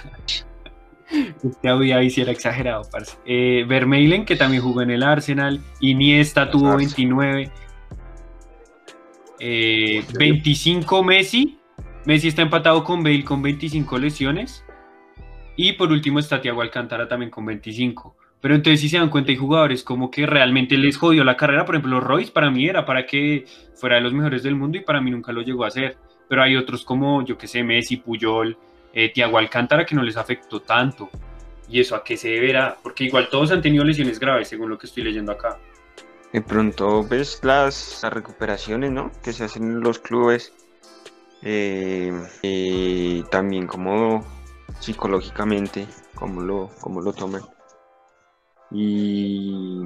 Este 1.10 1.70
Abu 1.70 1.84
Dhabi 1.84 2.10
sí 2.10 2.20
era 2.20 2.32
exagerado, 2.32 2.82
parce. 2.90 3.16
Eh, 3.24 3.64
Vermeulen, 3.66 4.26
que 4.26 4.36
también 4.36 4.62
jugó 4.62 4.82
en 4.82 4.90
el 4.90 5.02
Arsenal. 5.02 5.58
Iniesta 5.80 6.50
tuvo 6.50 6.72
Arsenal. 6.72 7.14
29. 7.16 7.50
Eh, 9.40 10.04
25 10.18 11.02
Messi. 11.02 11.57
Messi 12.08 12.28
está 12.28 12.40
empatado 12.40 12.84
con 12.84 13.02
Bale 13.02 13.22
con 13.22 13.42
25 13.42 13.98
lesiones. 13.98 14.64
Y 15.56 15.74
por 15.74 15.92
último 15.92 16.18
está 16.18 16.40
Thiago 16.40 16.62
Alcántara 16.62 17.06
también 17.06 17.30
con 17.30 17.44
25. 17.44 18.16
Pero 18.40 18.54
entonces 18.54 18.80
si 18.80 18.88
se 18.88 18.96
dan 18.96 19.10
cuenta 19.10 19.30
hay 19.30 19.36
jugadores 19.36 19.82
como 19.82 20.10
que 20.10 20.24
realmente 20.24 20.78
les 20.78 20.96
jodió 20.96 21.22
la 21.22 21.36
carrera. 21.36 21.66
Por 21.66 21.74
ejemplo, 21.74 22.00
Royce 22.00 22.32
para 22.32 22.50
mí 22.50 22.66
era 22.66 22.86
para 22.86 23.04
que 23.04 23.44
fuera 23.74 23.96
de 23.96 24.00
los 24.00 24.14
mejores 24.14 24.42
del 24.42 24.54
mundo 24.54 24.78
y 24.78 24.80
para 24.80 25.02
mí 25.02 25.10
nunca 25.10 25.32
lo 25.32 25.42
llegó 25.42 25.64
a 25.64 25.68
hacer. 25.68 25.98
Pero 26.30 26.42
hay 26.42 26.56
otros 26.56 26.82
como, 26.82 27.22
yo 27.26 27.36
que 27.36 27.46
sé, 27.46 27.62
Messi, 27.62 27.98
Puyol, 27.98 28.56
eh, 28.94 29.12
Thiago 29.12 29.36
Alcántara 29.36 29.84
que 29.84 29.94
no 29.94 30.02
les 30.02 30.16
afectó 30.16 30.60
tanto. 30.60 31.10
¿Y 31.68 31.78
eso 31.78 31.94
a 31.94 32.02
qué 32.02 32.16
se 32.16 32.30
deberá? 32.30 32.78
Porque 32.82 33.04
igual 33.04 33.28
todos 33.30 33.52
han 33.52 33.60
tenido 33.60 33.84
lesiones 33.84 34.18
graves, 34.18 34.48
según 34.48 34.70
lo 34.70 34.78
que 34.78 34.86
estoy 34.86 35.02
leyendo 35.02 35.32
acá. 35.32 35.58
De 36.32 36.40
pronto 36.40 37.06
ves 37.06 37.40
las, 37.42 38.00
las 38.02 38.12
recuperaciones, 38.14 38.92
¿no? 38.92 39.12
Que 39.22 39.34
se 39.34 39.44
hacen 39.44 39.64
en 39.64 39.80
los 39.80 39.98
clubes. 39.98 40.54
Eh, 41.42 42.12
y 42.42 43.22
también 43.24 43.66
como 43.66 44.24
psicológicamente, 44.80 45.86
cómo 46.14 46.40
lo, 46.40 46.70
cómo 46.80 47.00
lo 47.00 47.12
toman. 47.12 47.42
Y, 48.70 49.82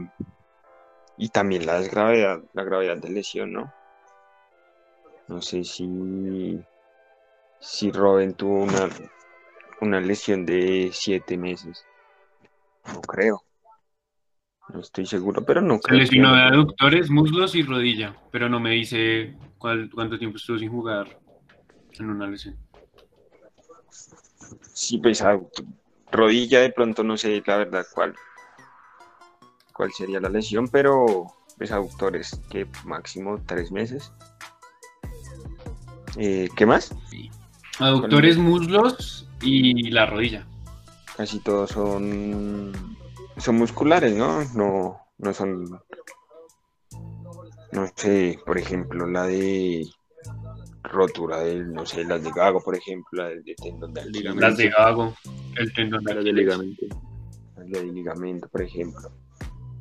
y 1.17 1.29
también 1.29 1.67
la 1.67 1.81
gravedad, 1.83 2.41
la 2.53 2.65
gravedad 2.65 2.97
de 2.97 3.11
lesión, 3.11 3.53
¿no? 3.53 3.73
No 5.29 5.41
sé 5.41 5.63
si, 5.65 6.65
si 7.61 7.91
Robin 7.93 8.35
tuvo 8.35 8.63
una, 8.65 8.89
una 9.81 10.01
lesión 10.01 10.45
de 10.45 10.91
siete 10.93 11.37
meses. 11.37 11.85
No 12.93 13.01
creo. 13.03 13.43
No 14.69 14.81
estoy 14.81 15.07
seguro, 15.07 15.45
pero 15.45 15.61
no 15.61 15.75
Se 15.77 15.83
creo. 15.83 15.99
que- 15.99 16.05
lesionó 16.05 16.35
de 16.35 16.43
aductores, 16.43 17.11
muslos 17.11 17.55
y 17.55 17.63
rodilla, 17.63 18.17
pero 18.31 18.49
no 18.49 18.59
me 18.59 18.71
dice 18.71 19.37
cuál- 19.59 19.91
cuánto 19.95 20.19
tiempo 20.19 20.39
estuvo 20.39 20.59
sin 20.59 20.71
jugar 20.71 21.21
en 22.01 22.11
una 22.11 22.27
lesión. 22.29 22.57
Sí, 24.73 24.99
pues 24.99 25.23
a- 25.23 25.41
rodilla 26.11 26.61
de 26.61 26.71
pronto 26.71 27.03
no 27.03 27.17
sé 27.17 27.43
la 27.47 27.57
verdad 27.59 27.87
cuál 27.95 28.15
cuál 29.73 29.91
sería 29.93 30.21
la 30.21 30.29
lesión, 30.29 30.69
pero 30.69 31.27
pues 31.57 31.73
aductores 31.73 32.41
que 32.51 32.67
máximo 32.85 33.41
tres 33.47 33.71
meses. 33.73 34.13
Eh, 36.17 36.49
¿Qué 36.57 36.67
más? 36.67 36.95
Aductores, 37.79 38.37
muslos 38.37 39.29
y 39.41 39.91
la 39.91 40.07
rodilla. 40.07 40.47
Casi 41.17 41.41
todos 41.41 41.71
son 41.71 42.73
son 43.39 43.57
musculares, 43.57 44.15
¿no? 44.15 44.45
No, 44.55 45.01
no 45.19 45.33
son. 45.33 45.81
No 47.73 47.87
sé, 47.97 48.39
por 48.45 48.59
ejemplo, 48.59 49.07
la 49.07 49.25
de 49.25 49.87
rotura 50.85 51.41
del, 51.41 51.73
no 51.73 51.87
sé, 51.87 52.05
las 52.05 52.23
de 52.23 52.31
Gago, 52.31 52.61
por 52.61 52.77
ejemplo, 52.77 53.23
la 53.23 53.29
del 53.29 53.45
de 53.45 53.55
tendón 53.55 53.95
de 53.95 54.01
Aquiles, 54.01 54.35
Las 54.37 54.57
de 54.57 54.69
Gago, 54.69 55.15
el 55.57 55.73
tendón 55.73 56.05
de 56.05 56.15
Las 56.15 56.25
de 56.25 56.33
ligamento. 56.33 56.87
las 57.57 57.71
de 57.71 57.85
ligamento, 57.85 58.49
por 58.49 58.63
ejemplo. 58.63 59.11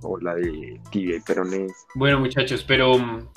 o 0.03 0.17
la 0.19 0.35
de 0.35 0.79
tibia 0.91 1.17
y 1.17 1.19
peroné. 1.19 1.67
Bueno, 1.95 2.19
muchachos, 2.19 2.63
pero, 2.67 2.93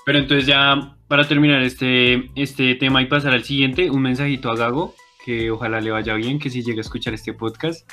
pero 0.07 0.19
entonces 0.19 0.47
ya 0.47 0.97
para 1.09 1.29
terminar 1.29 1.63
este, 1.63 2.31
este 2.37 2.75
tema 2.77 3.03
y 3.03 3.07
pasar 3.07 3.33
al 3.33 3.45
siguiente, 3.45 3.91
un 3.91 4.03
mensajito 4.03 4.51
a 4.51 4.57
Gago, 4.57 4.95
que 5.25 5.51
ojalá 5.51 5.81
le 5.81 5.91
vaya 5.91 6.15
bien, 6.15 6.39
que 6.39 6.51
si 6.51 6.63
llega 6.63 6.79
a 6.79 6.81
escuchar 6.81 7.13
este 7.13 7.35
podcast, 7.35 7.91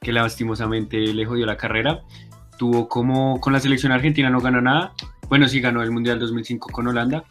que 0.00 0.12
lastimosamente 0.12 0.98
le 0.98 1.26
jodió 1.26 1.46
la 1.46 1.56
carrera. 1.56 2.02
Tuvo 2.58 2.88
como 2.88 3.40
con 3.40 3.52
la 3.52 3.58
selección 3.58 3.90
argentina 3.90 4.30
no 4.30 4.40
ganó 4.40 4.60
nada. 4.60 4.92
Bueno, 5.28 5.48
sí 5.48 5.60
ganó 5.60 5.82
el 5.82 5.90
Mundial 5.90 6.20
2005 6.20 6.70
con 6.70 6.86
Holanda 6.86 7.24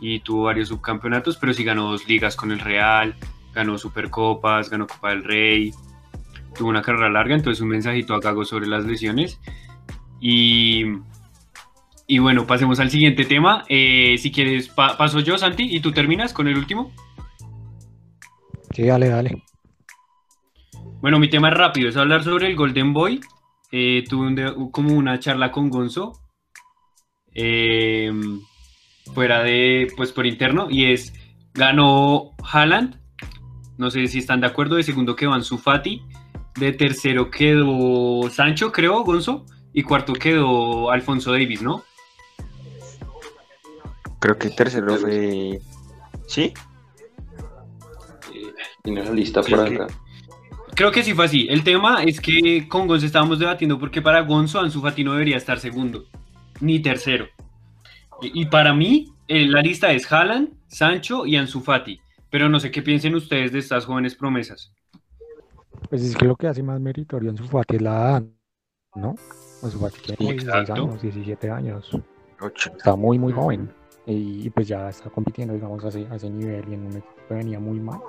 y 0.00 0.20
tuvo 0.20 0.44
varios 0.44 0.68
subcampeonatos, 0.68 1.36
pero 1.36 1.52
sí 1.52 1.64
ganó 1.64 1.90
dos 1.90 2.08
ligas 2.08 2.36
con 2.36 2.52
el 2.52 2.60
Real, 2.60 3.14
ganó 3.52 3.78
Supercopas, 3.78 4.70
ganó 4.70 4.86
Copa 4.86 5.10
del 5.10 5.24
Rey, 5.24 5.72
tuvo 6.56 6.68
una 6.68 6.82
carrera 6.82 7.10
larga, 7.10 7.34
entonces 7.34 7.60
un 7.60 7.68
mensajito 7.68 8.14
a 8.14 8.20
Gago 8.20 8.44
sobre 8.44 8.66
las 8.66 8.84
lesiones. 8.84 9.38
Y, 10.20 10.84
y 12.06 12.18
bueno, 12.18 12.46
pasemos 12.46 12.80
al 12.80 12.90
siguiente 12.90 13.24
tema. 13.24 13.64
Eh, 13.68 14.16
si 14.18 14.30
quieres, 14.30 14.68
pa- 14.68 14.96
paso 14.96 15.20
yo, 15.20 15.38
Santi, 15.38 15.74
y 15.74 15.80
tú 15.80 15.92
terminas 15.92 16.32
con 16.32 16.48
el 16.48 16.56
último. 16.56 16.92
Sí, 18.74 18.84
dale, 18.84 19.08
dale. 19.08 19.42
Bueno, 21.00 21.18
mi 21.18 21.28
tema 21.30 21.48
es 21.48 21.54
rápido, 21.54 21.88
es 21.88 21.96
hablar 21.96 22.22
sobre 22.22 22.48
el 22.48 22.56
Golden 22.56 22.92
Boy. 22.92 23.20
Eh, 23.72 24.04
tuve 24.08 24.26
un 24.52 24.70
como 24.70 24.94
una 24.94 25.18
charla 25.18 25.50
con 25.50 25.70
Gonzo, 25.70 26.12
eh, 27.32 28.12
fuera 29.14 29.42
de, 29.42 29.88
pues 29.96 30.12
por 30.12 30.26
interno, 30.26 30.68
y 30.70 30.92
es, 30.92 31.12
ganó 31.54 32.32
Haaland, 32.52 32.96
no 33.78 33.90
sé 33.90 34.06
si 34.06 34.18
están 34.18 34.40
de 34.40 34.46
acuerdo, 34.46 34.76
de 34.76 34.82
segundo 34.82 35.16
quedó 35.16 35.32
Ansu 35.32 35.58
Fati, 35.58 36.02
de 36.58 36.72
tercero 36.72 37.30
quedó 37.30 38.28
Sancho, 38.30 38.72
creo, 38.72 39.02
Gonzo, 39.04 39.46
y 39.72 39.82
cuarto 39.82 40.12
quedó 40.12 40.90
Alfonso 40.90 41.32
Davis, 41.32 41.62
¿no? 41.62 41.82
Creo 44.18 44.36
que 44.36 44.50
tercero 44.50 44.96
fue. 44.96 45.60
¿Sí? 46.26 46.52
Eh, 48.34 48.52
Tiene 48.82 49.04
la 49.04 49.12
lista 49.12 49.42
Creo 49.42 49.58
por 49.58 49.68
que- 49.68 49.74
acá. 49.82 49.86
Creo 50.74 50.92
que 50.92 51.02
sí 51.02 51.14
fue 51.14 51.24
así. 51.26 51.46
El 51.50 51.62
tema 51.64 52.04
es 52.04 52.20
que 52.20 52.66
con 52.68 52.86
Gonzo 52.86 53.04
estábamos 53.04 53.38
debatiendo 53.38 53.78
porque 53.78 54.00
para 54.00 54.20
Gonzo 54.22 54.60
Ansu 54.60 54.80
Fati 54.80 55.04
no 55.04 55.12
debería 55.12 55.36
estar 55.36 55.58
segundo, 55.58 56.04
ni 56.60 56.80
tercero. 56.80 57.26
Y, 58.22 58.42
y 58.42 58.46
para 58.46 58.74
mí, 58.74 59.12
eh, 59.28 59.46
la 59.46 59.62
lista 59.62 59.92
es 59.92 60.10
Haaland, 60.10 60.50
Sancho 60.68 61.26
y 61.26 61.36
Ansu 61.36 61.60
Fati. 61.60 62.00
Pero 62.30 62.48
no 62.48 62.60
sé 62.60 62.70
qué 62.70 62.82
piensen 62.82 63.14
ustedes 63.14 63.52
de 63.52 63.58
estas 63.58 63.86
jóvenes 63.86 64.14
promesas. 64.14 64.72
Pues 65.88 66.02
es 66.02 66.16
que 66.16 66.26
lo 66.26 66.36
que 66.36 66.46
hace 66.46 66.62
más 66.62 66.80
meritorio 66.80 67.30
en 67.30 67.36
su 67.36 67.44
Fati 67.44 67.76
es 67.76 67.82
la 67.82 67.90
edad, 67.90 68.24
¿no? 68.94 69.14
Ansu 69.62 69.78
Fati 69.78 70.00
tiene 70.00 70.16
como 70.16 70.30
16 70.30 70.48
Exacto. 70.48 70.72
años, 70.74 71.02
17 71.02 71.50
años. 71.50 71.90
Ocho. 72.40 72.70
Está 72.76 72.96
muy, 72.96 73.18
muy 73.18 73.32
joven. 73.32 73.70
Y, 74.06 74.46
y 74.46 74.50
pues 74.50 74.66
ya 74.68 74.88
está 74.88 75.10
compitiendo, 75.10 75.54
digamos, 75.54 75.84
a 75.84 75.88
ese, 75.88 76.06
a 76.10 76.16
ese 76.16 76.30
nivel 76.30 76.64
y 76.68 76.74
en 76.74 76.86
un 76.86 76.96
equipo 76.96 77.14
que 77.28 77.34
venía 77.34 77.60
muy 77.60 77.78
mal, 77.80 78.00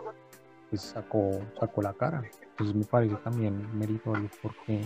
pues 0.69 0.81
sacó, 0.81 1.39
sacó 1.59 1.81
la 1.81 1.93
cara. 1.93 2.23
Entonces 2.51 2.75
me 2.75 2.85
parece 2.85 3.15
también 3.17 3.67
meritorio 3.77 4.29
porque, 4.41 4.81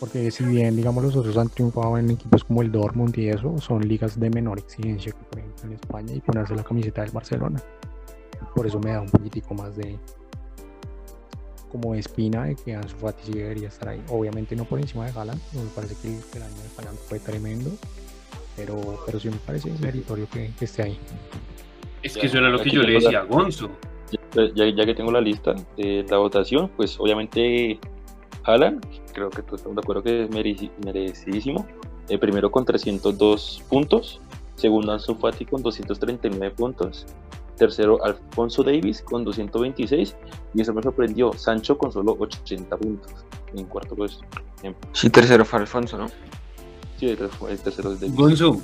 porque 0.00 0.30
si 0.30 0.44
bien, 0.44 0.76
digamos, 0.76 1.02
los 1.04 1.16
otros 1.16 1.36
han 1.38 1.48
triunfado 1.48 1.96
en 1.98 2.10
equipos 2.10 2.44
como 2.44 2.62
el 2.62 2.70
Dortmund 2.70 3.16
y 3.18 3.28
eso, 3.28 3.56
son 3.58 3.86
ligas 3.86 4.18
de 4.20 4.28
menor 4.30 4.58
exigencia 4.58 5.12
que 5.12 5.18
por 5.24 5.38
ejemplo 5.38 5.64
en 5.64 5.72
España 5.72 6.14
y 6.14 6.20
ponerse 6.20 6.54
la 6.54 6.62
camiseta 6.64 7.02
del 7.02 7.10
Barcelona. 7.12 7.62
Por 8.54 8.66
eso 8.66 8.78
me 8.80 8.90
da 8.92 9.00
un 9.00 9.08
poquitico 9.08 9.54
más 9.54 9.76
de 9.76 9.98
como 11.70 11.94
de 11.94 12.00
espina 12.00 12.44
de 12.44 12.54
que 12.54 12.74
Ansu 12.74 12.96
Fati 12.96 13.24
sí 13.24 13.32
debería 13.38 13.68
estar 13.68 13.88
ahí. 13.88 14.02
Obviamente 14.08 14.54
no 14.56 14.64
por 14.64 14.78
encima 14.80 15.04
de 15.06 15.18
Haaland, 15.18 15.40
me 15.54 15.62
parece 15.74 15.94
que 16.00 16.08
el, 16.16 16.22
que 16.30 16.38
el 16.38 16.44
año 16.44 16.54
de 16.54 16.68
Haaland 16.78 16.98
fue 16.98 17.18
tremendo, 17.18 17.70
pero, 18.54 18.80
pero 19.04 19.18
sí 19.18 19.28
me 19.30 19.36
parece 19.36 19.70
meritorio 19.80 20.28
que, 20.30 20.52
que 20.58 20.64
esté 20.64 20.82
ahí. 20.82 20.98
Es 22.02 22.16
que 22.16 22.26
eso 22.26 22.38
era 22.38 22.48
lo 22.48 22.58
que 22.60 22.70
yo 22.70 22.82
le 22.82 22.92
decía 22.92 23.20
a 23.20 23.24
Gonzo. 23.24 23.70
Ya, 24.34 24.42
ya- 24.54 24.74
ya 24.76 24.86
que 24.86 24.94
tengo 24.94 25.10
la 25.10 25.20
lista 25.20 25.54
de 25.76 26.06
la 26.08 26.18
votación, 26.18 26.70
pues 26.76 26.98
obviamente 27.00 27.80
Haaland, 28.46 28.84
creo 29.12 29.30
que 29.30 29.42
todos 29.42 29.60
estamos 29.60 29.76
de 29.76 29.80
acuerdo 29.80 30.02
que 30.02 30.24
es 30.24 30.30
mereci- 30.30 30.70
merecidísimo. 30.84 31.66
El 32.08 32.18
primero 32.20 32.50
con 32.50 32.64
302 32.64 33.62
puntos, 33.68 34.20
segundo 34.54 34.92
Ansu 34.92 35.14
Fati 35.16 35.44
con 35.44 35.62
239 35.62 36.54
puntos, 36.54 37.04
tercero 37.56 38.02
Alfonso 38.04 38.62
Davis 38.62 39.02
con 39.02 39.24
226 39.24 40.14
y 40.54 40.60
eso 40.60 40.72
me 40.72 40.82
sorprendió, 40.82 41.32
Sancho 41.32 41.76
con 41.76 41.90
solo 41.90 42.16
80 42.18 42.76
puntos 42.76 43.12
en 43.54 43.64
cuarto 43.66 43.94
puesto. 43.96 44.24
Sí, 44.92 45.10
tercero 45.10 45.44
fue 45.44 45.60
Alfonso, 45.60 45.98
¿no? 45.98 46.06
Sí, 46.98 47.08
el 47.08 47.16
tercero- 47.18 47.48
el 47.48 47.58
tercero 47.58 47.92
es 47.92 48.00
Davis. 48.00 48.14
Gonzo, 48.16 48.60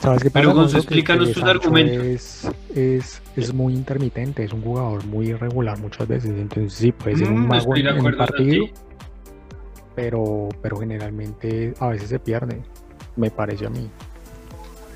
¿Sabes 0.00 0.22
qué 0.22 0.30
Pero, 0.30 0.48
pasa? 0.50 0.60
Gonzo, 0.60 0.76
explícanos 0.78 1.32
tus 1.32 1.42
Sancho 1.42 1.50
argumentos. 1.50 2.04
Es, 2.04 2.50
es, 2.76 3.22
es 3.36 3.54
muy 3.54 3.72
intermitente, 3.72 4.44
es 4.44 4.52
un 4.52 4.60
jugador 4.62 5.04
muy 5.06 5.28
irregular 5.28 5.78
muchas 5.78 6.06
veces, 6.06 6.30
entonces 6.32 6.74
sí, 6.74 6.92
puede 6.92 7.16
ser 7.16 7.30
Mm, 7.30 7.34
un 7.34 7.48
mago 7.48 7.74
estoy 7.74 7.88
en, 7.90 8.04
un 8.04 8.16
partido, 8.16 8.66
pero, 9.94 10.48
pero 10.60 10.76
generalmente 10.78 11.72
a 11.80 11.88
veces 11.88 12.08
se 12.10 12.18
pierde, 12.18 12.60
me 13.16 13.30
parece 13.30 13.66
a 13.66 13.70
mí. 13.70 13.88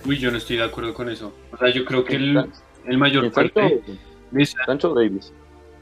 Uy, 0.06 0.18
yo 0.18 0.30
no 0.30 0.36
estoy 0.36 0.56
de 0.56 0.64
acuerdo 0.64 0.92
con 0.92 1.08
eso. 1.08 1.32
O 1.52 1.56
sea, 1.56 1.70
yo 1.70 1.84
creo 1.84 2.04
que 2.04 2.16
el, 2.16 2.50
el 2.86 2.98
mayor 2.98 3.24
¿En 3.24 3.32
fuerte 3.32 3.60
Sancho, 3.60 3.92
de, 4.30 4.46
Sa- 4.46 4.64
Sancho 4.66 4.92
o 4.92 4.94
Davis? 4.94 5.32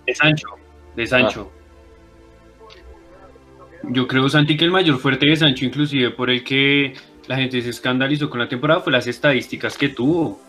de 0.06 0.14
Sancho. 0.14 0.46
De 0.94 1.06
Sancho. 1.06 1.50
Yo 3.90 4.06
creo, 4.08 4.28
Santi, 4.28 4.56
que 4.56 4.64
el 4.64 4.70
mayor 4.70 4.98
fuerte 4.98 5.26
de 5.26 5.36
Sancho, 5.36 5.64
inclusive 5.64 6.10
por 6.10 6.30
el 6.30 6.42
que 6.42 6.94
la 7.26 7.36
gente 7.36 7.60
se 7.62 7.70
escandalizó 7.70 8.30
con 8.30 8.40
la 8.40 8.48
temporada, 8.48 8.80
fue 8.80 8.92
las 8.92 9.06
estadísticas 9.06 9.76
que 9.76 9.88
tuvo 9.88 10.40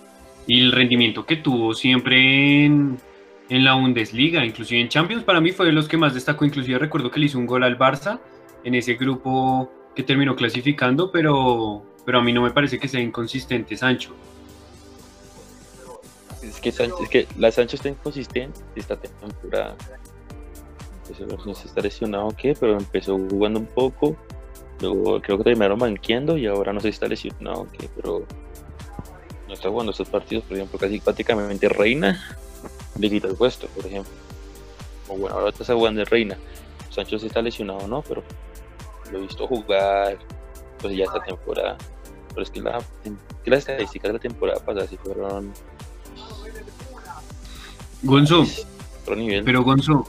y 0.45 0.61
el 0.61 0.71
rendimiento 0.71 1.25
que 1.25 1.37
tuvo 1.37 1.73
siempre 1.73 2.65
en, 2.65 2.97
en 3.49 3.63
la 3.63 3.73
Bundesliga, 3.73 4.45
inclusive 4.45 4.79
en 4.81 4.89
Champions, 4.89 5.23
para 5.23 5.41
mí 5.41 5.51
fue 5.51 5.65
de 5.65 5.71
los 5.71 5.87
que 5.87 5.97
más 5.97 6.13
destacó, 6.13 6.45
inclusive 6.45 6.77
recuerdo 6.79 7.11
que 7.11 7.19
le 7.19 7.25
hizo 7.25 7.37
un 7.37 7.45
gol 7.45 7.63
al 7.63 7.77
Barça 7.77 8.19
en 8.63 8.75
ese 8.75 8.95
grupo 8.95 9.71
que 9.95 10.03
terminó 10.03 10.35
clasificando, 10.35 11.11
pero, 11.11 11.83
pero 12.05 12.19
a 12.19 12.21
mí 12.21 12.31
no 12.31 12.41
me 12.41 12.51
parece 12.51 12.77
que 12.79 12.87
sea 12.87 13.01
inconsistente 13.01 13.75
Sancho. 13.75 14.15
Es 16.43 16.61
que, 16.61 16.71
Sancho- 16.71 17.03
es 17.03 17.09
que 17.09 17.27
la 17.37 17.51
Sancho 17.51 17.75
está 17.75 17.89
inconsistente 17.89 18.59
esta 18.75 18.95
temporada. 18.95 19.75
Empezó, 21.09 21.25
no 21.45 21.55
sé 21.55 21.61
si 21.61 21.67
está 21.67 21.81
lesionado 21.81 22.27
o 22.27 22.35
qué, 22.35 22.55
pero 22.57 22.77
empezó 22.77 23.17
jugando 23.17 23.59
un 23.59 23.65
poco. 23.65 24.15
Luego 24.81 25.21
creo 25.21 25.37
que 25.37 25.43
terminaron 25.43 25.79
banqueando 25.79 26.37
y 26.37 26.45
ahora 26.45 26.73
no 26.73 26.79
sé 26.79 26.87
si 26.87 26.93
está 26.93 27.07
lesionado 27.07 27.61
o 27.61 27.67
qué, 27.67 27.89
pero 27.95 28.23
no 29.47 29.53
está 29.53 29.69
jugando 29.69 29.91
estos 29.91 30.09
partidos. 30.09 30.43
Por 30.45 30.57
ejemplo, 30.57 30.77
casi 30.77 30.99
prácticamente 30.99 31.69
Reina 31.69 32.37
le 32.99 33.09
quita 33.09 33.27
el 33.27 33.35
puesto, 33.35 33.67
por 33.67 33.85
ejemplo. 33.85 34.11
O 35.07 35.17
bueno, 35.17 35.35
ahora 35.35 35.49
está 35.49 35.73
jugando 35.73 35.99
de 35.99 36.05
Reina. 36.05 36.37
Sancho 36.89 37.17
sí 37.17 37.27
está 37.27 37.41
lesionado, 37.41 37.87
¿no? 37.87 38.01
Pero 38.01 38.23
lo 39.11 39.17
he 39.17 39.21
visto 39.21 39.47
jugar, 39.47 40.17
pues 40.79 40.95
ya 40.95 41.05
esta 41.05 41.21
temporada. 41.21 41.77
Pero 42.29 42.41
es 42.43 42.51
que, 42.51 42.61
la, 42.61 42.79
que 43.43 43.49
las 43.49 43.59
estadísticas 43.59 44.09
de 44.09 44.13
la 44.13 44.19
temporada 44.19 44.59
pasada 44.59 44.87
sí 44.87 44.97
fueron 44.97 45.51
Gonzo, 48.03 48.45
pero 49.05 49.63
Gonzo. 49.63 50.05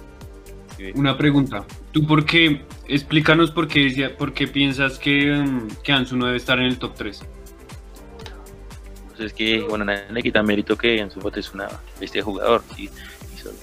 Una 0.95 1.17
pregunta. 1.17 1.65
¿Tú 1.93 2.07
por 2.07 2.25
qué? 2.25 2.65
Explícanos 2.89 3.51
por 3.51 3.69
qué, 3.69 4.15
por 4.17 4.33
qué 4.33 4.49
piensas 4.49 4.99
que, 4.99 5.31
mm, 5.33 5.69
que 5.83 5.93
Ansu 5.93 6.17
no 6.17 6.27
debe 6.27 6.39
estar 6.39 6.59
en 6.59 6.65
el 6.67 6.79
top 6.79 6.95
3. 6.97 7.21
Pues 9.09 9.21
es 9.21 9.33
que, 9.35 9.61
bueno, 9.61 9.85
nadie 9.85 10.23
quita 10.23 10.43
mérito 10.43 10.77
que 10.77 11.01
Ansu 11.01 11.21
Fati 11.21 11.41
es 11.41 11.53
una 11.53 11.69
bestia 12.01 12.23
jugador. 12.23 12.63
Y 12.79 12.89
solo- 13.37 13.55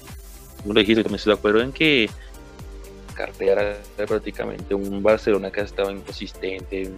Como 0.62 0.74
lo 0.74 0.80
dijiste, 0.80 1.02
también 1.02 1.16
estoy 1.16 1.32
de 1.34 1.38
acuerdo 1.38 1.60
en 1.60 1.72
que 1.72 2.08
cartera 3.14 3.78
era 3.96 4.06
prácticamente 4.06 4.74
un 4.74 5.02
Barcelona 5.02 5.50
que 5.50 5.60
ha 5.60 5.64
estado 5.64 5.90
inconsistente. 5.90 6.90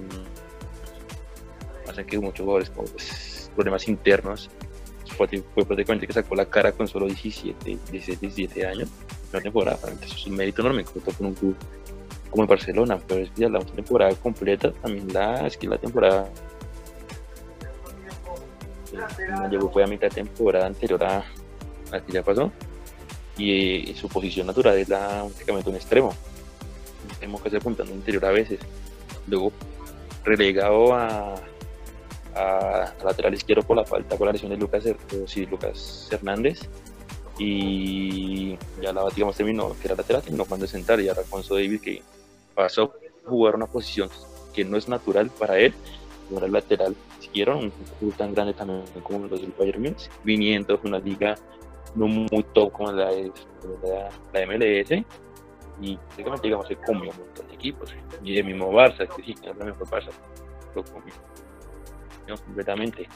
Pasa 1.86 2.04
que 2.04 2.18
muchos 2.18 2.40
jugadores 2.44 2.70
pues, 2.70 3.50
problemas 3.54 3.88
internos. 3.88 4.50
Fati 5.16 5.42
fue 5.54 5.64
prácticamente 5.64 6.06
que 6.06 6.12
sacó 6.12 6.34
la 6.36 6.44
cara 6.44 6.72
con 6.72 6.86
solo 6.86 7.06
17, 7.06 7.78
16, 7.90 8.20
17 8.20 8.66
años. 8.66 8.88
Una 9.32 9.42
temporada, 9.42 9.78
eso 10.02 10.14
es 10.14 10.26
un 10.26 10.36
mérito 10.36 10.60
enorme, 10.62 10.84
como 10.84 11.04
con 11.04 11.26
un 11.26 11.34
club 11.34 11.56
como 12.30 12.42
el 12.42 12.48
Barcelona, 12.48 12.98
pero 13.06 13.20
es 13.20 13.30
que 13.30 13.48
la 13.48 13.60
temporada 13.60 14.14
completa, 14.16 14.72
también 14.72 15.12
la, 15.12 15.46
es 15.46 15.56
que 15.56 15.66
la 15.66 15.78
temporada 15.78 16.28
eh, 18.92 19.48
llegó 19.50 19.70
fue 19.70 19.84
a 19.84 19.86
mitad 19.86 20.08
de 20.08 20.14
temporada 20.14 20.66
anterior 20.66 21.02
a 21.04 21.24
la 21.90 22.00
que 22.04 22.12
ya 22.12 22.22
pasó 22.22 22.50
y 23.36 23.90
eh, 23.90 23.94
su 23.94 24.08
posición 24.08 24.46
natural 24.46 24.76
es 24.78 24.88
la 24.88 25.24
prácticamente 25.26 25.70
un 25.70 25.76
extremo 25.76 26.08
un 26.08 27.10
extremo 27.10 27.42
que 27.42 27.50
se 27.50 27.56
apuntando 27.58 27.92
interior 27.92 28.24
a 28.24 28.30
veces 28.30 28.58
luego 29.26 29.52
relegado 30.24 30.94
a, 30.94 31.34
a, 32.34 32.94
a 33.00 33.04
lateral 33.04 33.34
izquierdo 33.34 33.62
por 33.62 33.76
la 33.76 33.84
falta 33.84 34.16
por 34.16 34.26
la 34.26 34.32
lesión 34.32 34.50
de 34.50 34.56
Lucas, 34.56 34.84
o 34.86 35.26
sí, 35.26 35.46
Lucas 35.46 36.08
Hernández 36.10 36.68
y 37.38 38.56
ya 38.82 38.92
la 38.92 39.04
digamos 39.14 39.36
terminó 39.36 39.74
que 39.80 39.86
era 39.86 39.94
lateral 39.94 40.22
terminó 40.22 40.44
jugando 40.44 40.66
de 40.66 40.72
central 40.72 41.00
y 41.00 41.08
ahora 41.08 41.20
Alfonso 41.20 41.54
Davis 41.54 41.80
que 41.80 42.02
pasó 42.58 42.92
a 43.24 43.28
jugar 43.28 43.54
una 43.54 43.66
posición 43.66 44.10
que 44.52 44.64
no 44.64 44.76
es 44.76 44.88
natural 44.88 45.30
para 45.38 45.60
él, 45.60 45.72
ahora 46.32 46.46
el 46.46 46.52
lateral 46.52 46.96
izquierdo, 47.20 47.56
un 47.56 47.72
club 48.00 48.14
tan 48.16 48.34
grande 48.34 48.52
también 48.52 48.82
como 49.04 49.28
los 49.28 49.40
del 49.40 49.52
Bayern 49.56 49.80
Munich, 49.80 50.10
viniendo 50.24 50.76
de 50.76 50.88
una 50.88 50.98
liga 50.98 51.36
no 51.94 52.08
muy 52.08 52.42
top 52.52 52.72
como 52.72 52.90
la, 52.90 53.10
de, 53.10 53.30
la, 53.84 54.10
la 54.32 54.46
MLS, 54.46 54.90
y 55.80 55.96
prácticamente 55.96 56.48
digamos 56.48 56.66
se 56.66 56.74
comió 56.74 57.12
un 57.12 57.16
montón 57.18 57.46
de 57.46 57.54
equipos, 57.54 57.94
y 58.24 58.36
el 58.36 58.44
mismo 58.44 58.72
Barça, 58.72 59.06
que 59.06 59.22
sí, 59.22 59.34
que 59.34 59.50
es 59.50 59.56
la 59.56 59.64
mejor 59.64 59.86
Barça, 59.86 60.10
lo 60.74 60.82
comió 60.82 61.14
no, 62.26 62.36
completamente. 62.36 63.08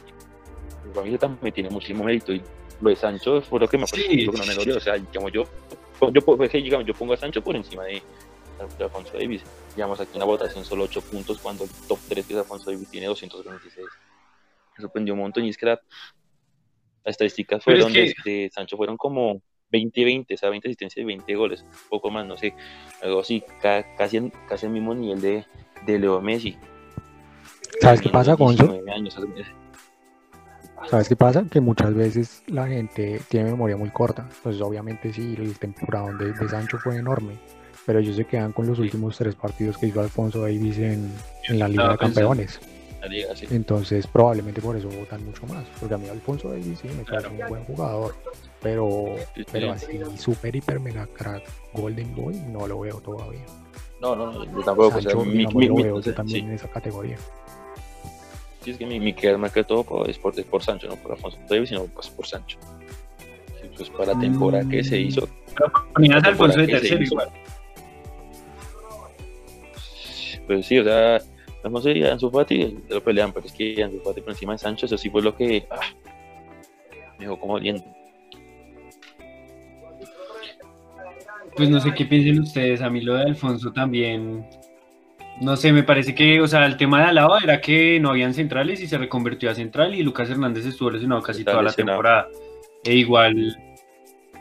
El 0.87 0.93
familia 0.95 1.19
también 1.19 1.53
tiene 1.53 1.69
muchísimo 1.69 2.05
mérito 2.05 2.33
y 2.33 2.43
lo 2.81 2.91
de 2.91 2.97
Sancho 2.97 3.43
fue 3.43 3.59
lo 3.61 3.69
que 3.69 3.77
me 3.77 3.87
Sí. 3.89 4.25
lo 4.25 4.33
que 4.33 4.39
no 4.39 4.47
me 4.47 4.55
dolió, 4.55 4.77
o 4.77 4.81
sea, 4.81 4.95
digamos, 4.95 5.33
yo, 5.33 5.45
yo, 6.13 6.21
pues, 6.23 6.53
digamos, 6.53 6.87
yo 6.87 6.95
pongo 6.95 7.13
a 7.13 7.17
Sancho 7.17 7.43
por 7.43 7.57
encima 7.57 7.85
de, 7.85 8.03
de 8.79 8.85
Alfonso 8.85 9.13
Davis. 9.15 9.43
Digamos, 9.75 10.01
aquí 10.01 10.11
en 10.15 10.19
la 10.21 10.25
votación 10.25 10.65
solo 10.65 10.85
8 10.85 11.01
puntos 11.03 11.39
cuando 11.39 11.65
el 11.65 11.71
top 11.89 11.99
3 12.09 12.27
que 12.27 12.33
es 12.35 12.39
Alfonso 12.39 12.71
Davis 12.71 12.89
tiene 12.89 13.07
226. 13.07 13.87
Me 14.77 14.83
sorprendió 14.83 15.15
un 15.15 15.21
montón 15.21 15.45
y 15.45 15.51
es 15.51 15.57
que 15.59 15.67
la, 15.67 15.81
las 17.05 17.13
estadísticas 17.13 17.63
Pero 17.65 17.79
es 17.79 17.85
fueron 17.85 17.93
que- 17.93 18.15
de, 18.31 18.31
de 18.45 18.51
Sancho 18.53 18.77
fueron 18.77 18.97
como 18.97 19.43
20-20, 19.71 20.35
o 20.35 20.37
sea, 20.37 20.51
20 20.51 20.69
asistencias 20.69 21.03
y 21.03 21.07
20 21.07 21.35
goles, 21.35 21.63
un 21.63 21.89
poco 21.89 22.11
más, 22.11 22.27
no 22.27 22.37
sé, 22.37 22.55
algo 23.03 23.21
así, 23.21 23.43
ca- 23.61 23.85
casi, 23.97 24.19
en- 24.19 24.33
casi 24.49 24.67
el 24.67 24.73
mismo 24.73 24.95
nivel 24.95 25.21
de, 25.21 25.47
de 25.87 25.99
Leo 25.99 26.21
Messi. 26.21 26.57
¿Sabes 27.81 28.01
qué 28.03 28.11
pasa, 28.11 28.35
Gonzo? 28.35 28.65
19 28.65 28.93
años, 28.93 29.17
¿Sabes 30.91 31.09
qué 31.09 31.17
pasa? 31.17 31.45
Que 31.51 31.61
muchas 31.61 31.95
veces 31.95 32.43
la 32.49 32.67
gente 32.67 33.21
tiene 33.29 33.51
memoria 33.51 33.77
muy 33.77 33.91
corta. 33.91 34.29
Pues 34.43 34.61
obviamente 34.61 35.13
sí, 35.13 35.35
el 35.39 35.59
temporada 35.59 36.13
de, 36.13 36.33
de 36.33 36.49
Sancho 36.49 36.77
fue 36.79 36.97
enorme. 36.97 37.39
Pero 37.87 37.99
ellos 37.99 38.17
se 38.17 38.25
quedan 38.25 38.53
con 38.53 38.67
los 38.67 38.79
últimos 38.79 39.17
tres 39.17 39.35
partidos 39.35 39.77
que 39.77 39.87
hizo 39.87 40.01
Alfonso 40.01 40.41
Davis 40.43 40.79
en, 40.79 41.13
en 41.49 41.59
la 41.59 41.67
Liga 41.69 41.91
de. 41.91 41.99
Campeones. 41.99 42.61
la 43.01 43.09
liga, 43.09 43.35
sí. 43.35 43.47
Entonces 43.51 44.07
probablemente 44.07 44.61
por 44.61 44.77
eso 44.77 44.89
votan 44.89 45.25
mucho 45.25 45.45
más. 45.47 45.65
Porque 45.81 45.95
a 45.95 45.99
mí 45.99 46.09
Alfonso 46.09 46.51
Davis 46.51 46.79
sí 46.81 46.89
me 46.89 47.03
parece 47.05 47.29
Claro. 47.29 47.31
un 47.31 47.49
buen 47.49 47.65
jugador. 47.65 48.15
Pero, 48.61 49.17
Sí, 49.35 49.41
sí. 49.43 49.47
pero 49.51 49.73
así 49.73 50.01
super 50.17 50.55
hiper 50.55 50.79
mega 50.79 51.09
crack 51.09 51.43
Golden 51.73 52.15
Boy 52.15 52.37
no 52.53 52.69
lo 52.69 52.79
veo 52.81 53.01
todavía. 53.01 53.45
No, 54.01 54.15
no, 54.15 54.31
no, 54.33 54.45
yo 54.45 54.63
tampoco, 54.65 54.99
o 54.99 55.03
sea, 55.03 55.15
mi, 55.17 55.25
mi- 55.25 55.43
lo 55.45 55.51
mi- 55.77 55.83
veo 55.83 55.95
o 55.95 55.99
yo 55.99 56.03
sea, 56.05 56.15
también 56.15 56.41
sí, 56.43 56.47
en 56.47 56.53
esa 56.53 56.69
categoría. 56.69 57.17
sí, 58.61 58.71
es 58.71 58.77
que 58.79 58.87
mi, 58.87 59.01
mi 59.01 59.13
querer 59.13 59.39
más 59.39 59.53
que 59.53 59.65
todo 59.65 59.83
por- 59.83 60.09
es 60.09 60.19
por, 60.19 60.39
es 60.39 60.45
por 60.45 60.63
Sancho, 60.63 60.87
no 60.89 60.95
por 60.97 61.13
Alfonso 61.13 61.39
Davis, 61.49 61.69
sino 61.71 61.85
pues 61.87 62.09
por 62.11 62.25
Sancho. 62.27 62.59
Sí, 63.61 63.69
pues 63.77 63.91
para 63.91 64.15
la 64.15 64.21
temporada 64.21 64.69
que 64.69 64.85
se 64.85 65.01
Mm. 65.01 65.07
hizo, 65.09 65.29
Ponías 65.95 66.19
a 66.19 66.21
la 66.21 66.29
Alfonso 66.29 66.61
de 66.61 66.67
tercero 66.69 67.03
igual. 67.03 67.29
Pues 70.53 70.67
sí, 70.67 70.79
o 70.79 70.85
sea, 70.85 71.19
Alfonso 71.65 71.91
y 71.91 72.05
Ansu 72.05 72.31
Fati 72.31 72.77
lo 72.91 73.03
pelean, 73.03 73.33
pero 73.33 73.47
es 73.47 73.53
que 73.53 73.83
Ansu 73.83 74.01
Fati 74.01 74.21
por 74.21 74.31
encima 74.31 74.53
de 74.53 74.59
Sancho, 74.59 74.85
eso 74.85 74.99
sí 74.99 75.09
fue 75.09 75.23
lo 75.23 75.35
que 75.35 75.67
ah, 75.71 75.81
me 77.19 77.25
dejó 77.25 77.41
como 77.41 77.55
oliendo. 77.55 77.83
Pues 81.57 81.71
no 81.71 81.81
sé 81.81 81.95
qué 81.95 82.05
piensen 82.05 82.41
ustedes, 82.41 82.83
a 82.83 82.91
mí 82.91 83.01
lo 83.01 83.15
de 83.15 83.23
Alfonso 83.23 83.73
también, 83.73 84.47
no 85.41 85.57
sé, 85.57 85.73
me 85.73 85.83
parece 85.83 86.15
que, 86.15 86.41
o 86.41 86.47
sea, 86.47 86.67
el 86.67 86.77
tema 86.77 87.01
de 87.01 87.07
Alaba 87.07 87.39
era 87.43 87.61
que 87.63 87.99
no 87.99 88.11
habían 88.11 88.35
centrales 88.35 88.81
y 88.83 88.87
se 88.87 88.99
reconvirtió 88.99 89.51
a 89.51 89.55
central 89.55 89.95
y 89.95 90.03
Lucas 90.03 90.29
Hernández 90.29 90.67
estuvo 90.67 90.91
lesionado 90.91 91.23
casi 91.23 91.41
Está 91.41 91.53
toda 91.53 91.63
la 91.65 91.73
temporada. 91.73 92.29
E 92.85 92.95
igual, 92.95 93.57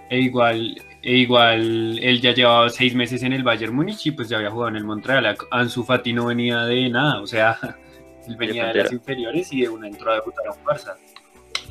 e 0.10 0.20
igual, 0.20 0.76
e 1.02 1.18
igual, 1.18 1.98
él 2.00 2.22
ya 2.22 2.34
llevaba 2.34 2.70
seis 2.70 2.94
meses 2.94 3.24
en 3.24 3.34
el 3.34 3.44
Bayern 3.44 3.74
Múnich 3.74 4.06
y 4.06 4.12
pues 4.12 4.30
ya 4.30 4.38
había 4.38 4.52
jugado 4.52 4.70
en 4.70 4.76
el 4.78 4.84
Montreal. 4.84 5.36
Ansu 5.50 5.84
Fati 5.84 6.14
no 6.14 6.28
venía 6.28 6.64
de 6.66 6.90
nada, 6.90 7.22
o 7.22 7.28
sea, 7.28 7.58
él 8.28 8.36
venía 8.36 8.68
de 8.68 8.74
las 8.76 8.90
cantera. 8.90 8.96
inferiores 8.96 9.52
y 9.54 9.62
de 9.62 9.70
una 9.70 9.88
entrada 9.88 10.18
a 10.18 10.20
debutar 10.20 10.48
a 10.48 10.52
un 10.52 10.64
Barça. 10.64 10.96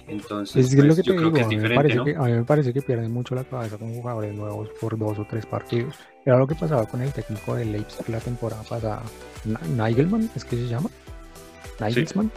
Entonces, 0.08 0.66
es 0.66 0.74
lo 0.74 0.86
pues, 0.86 0.96
que 0.96 1.02
te 1.02 1.08
yo 1.08 1.14
creo 1.14 1.30
digo, 1.30 1.34
que 1.34 1.40
es 1.40 1.46
a, 1.46 1.48
mí 1.48 1.56
me 1.56 1.62
diferente, 1.62 1.76
parece 1.76 1.96
¿no? 1.96 2.04
que, 2.04 2.16
a 2.16 2.22
mí 2.22 2.32
me 2.32 2.44
parece 2.44 2.72
que 2.72 2.82
pierden 2.82 3.12
mucho 3.12 3.36
la 3.36 3.44
cabeza 3.44 3.78
con 3.78 3.94
jugadores 3.94 4.34
nuevos 4.34 4.68
por 4.80 4.98
dos 4.98 5.18
o 5.20 5.24
tres 5.24 5.46
partidos. 5.46 5.94
Era 6.24 6.36
lo 6.36 6.48
que 6.48 6.56
pasaba 6.56 6.84
con 6.86 7.00
el 7.00 7.12
técnico 7.12 7.54
de 7.54 7.64
Leipzig 7.66 8.08
la 8.08 8.18
temporada 8.18 8.62
pasada. 8.64 9.02
Nigelman, 9.44 10.28
¿es 10.34 10.44
que 10.44 10.56
se 10.56 10.66
llama? 10.66 10.90
Nigelsmann. 11.78 12.30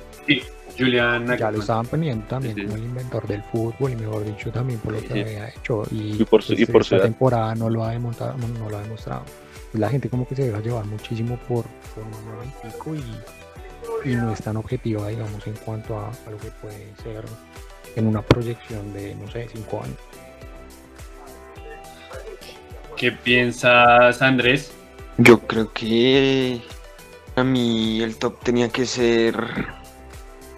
Julian 0.77 1.38
Ya 1.38 1.51
lo 1.51 1.59
estaban 1.59 1.86
poniendo 1.86 2.25
también 2.27 2.55
Sí, 2.55 2.62
sí. 2.62 2.67
como 2.67 2.77
el 2.77 2.83
inventor 2.86 3.27
del 3.27 3.43
fútbol 3.43 3.91
y 3.91 3.95
mejor 3.95 4.25
dicho 4.25 4.51
también 4.51 4.79
por 4.79 4.93
lo 4.93 4.99
Sí, 4.99 5.07
que 5.07 5.13
sí. 5.13 5.19
había 5.21 5.49
hecho. 5.49 5.83
Y, 5.91 6.21
Y 6.21 6.25
por 6.25 6.41
su- 6.43 6.53
y 6.53 6.57
pues, 6.57 6.69
por 6.69 6.83
su 6.83 6.95
esta 6.95 6.95
edad. 6.97 7.03
temporada 7.05 7.55
no 7.55 7.69
lo 7.69 7.83
ha 7.83 7.91
demostrado. 7.91 8.36
No 8.59 8.69
lo 8.69 8.77
ha 8.77 8.81
demostrado. 8.81 9.23
Pues 9.71 9.79
la 9.81 9.89
gente 9.89 10.09
como 10.09 10.27
que 10.27 10.36
se 10.36 10.43
deja 10.47 10.59
llevar 10.59 10.86
muchísimo 10.86 11.38
por, 11.47 11.65
por 11.95 12.03
un 12.03 12.25
momentico 12.25 12.95
y, 12.95 14.09
y 14.12 14.15
no 14.15 14.31
es 14.31 14.41
tan 14.41 14.57
objetiva, 14.57 15.07
digamos, 15.09 15.45
en 15.47 15.53
cuanto 15.65 15.97
a, 15.97 16.09
a 16.09 16.29
lo 16.31 16.38
que 16.38 16.49
puede 16.62 16.93
ser 17.03 17.23
en 17.95 18.07
una 18.07 18.21
proyección 18.21 18.93
de, 18.93 19.15
no 19.15 19.29
sé, 19.31 19.47
cinco 19.53 19.81
años. 19.83 19.97
¿Qué 22.97 23.12
piensas, 23.12 24.21
Andrés? 24.21 24.71
Yo 25.17 25.39
creo 25.41 25.71
que 25.73 26.62
a 27.36 27.43
mí 27.43 28.01
el 28.01 28.15
top 28.17 28.39
tenía 28.43 28.69
que 28.69 28.86
ser. 28.86 29.36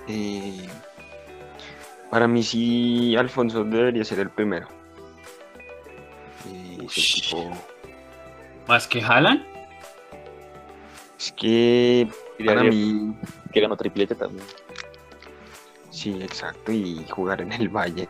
Eh, 0.08 0.68
para 2.10 2.28
mí 2.28 2.44
sí, 2.44 3.16
Alfonso 3.16 3.64
debería 3.64 4.04
ser 4.04 4.20
el 4.20 4.30
primero. 4.30 4.68
Eh, 6.48 6.78
ese 6.86 7.22
tipo- 7.22 7.52
¿Más 8.68 8.88
que 8.88 9.02
Haaland? 9.02 9.44
Es 11.20 11.32
que 11.32 12.08
para 12.46 12.62
Diría 12.62 12.72
mí, 12.72 13.16
que 13.52 13.62
ganó 13.62 13.76
triplete 13.78 14.16
también. 14.16 14.46
sí, 15.90 16.22
exacto. 16.22 16.72
Y 16.72 17.06
jugar 17.10 17.42
en 17.42 17.52
el 17.54 17.70
Bayern. 17.70 18.10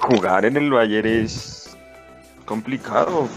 Jugar 0.00 0.44
en 0.44 0.56
el 0.56 0.70
Bayern 0.70 1.08
es 1.08 1.76
complicado. 2.44 3.28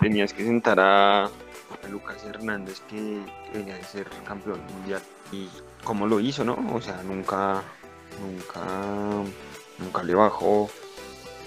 Tenías 0.00 0.32
que 0.32 0.44
sentar 0.44 0.78
a, 0.78 1.24
a 1.24 1.30
Lucas 1.90 2.22
Hernández, 2.24 2.80
que, 2.88 3.20
que 3.50 3.58
venía 3.58 3.74
de 3.74 3.84
ser 3.84 4.06
campeón 4.26 4.60
mundial. 4.72 5.02
Y 5.32 5.48
cómo 5.84 6.06
lo 6.06 6.20
hizo, 6.20 6.44
¿no? 6.44 6.56
O 6.72 6.80
sea, 6.80 7.02
nunca, 7.02 7.62
nunca, 8.20 9.22
nunca 9.78 10.02
le 10.02 10.14
bajó. 10.14 10.70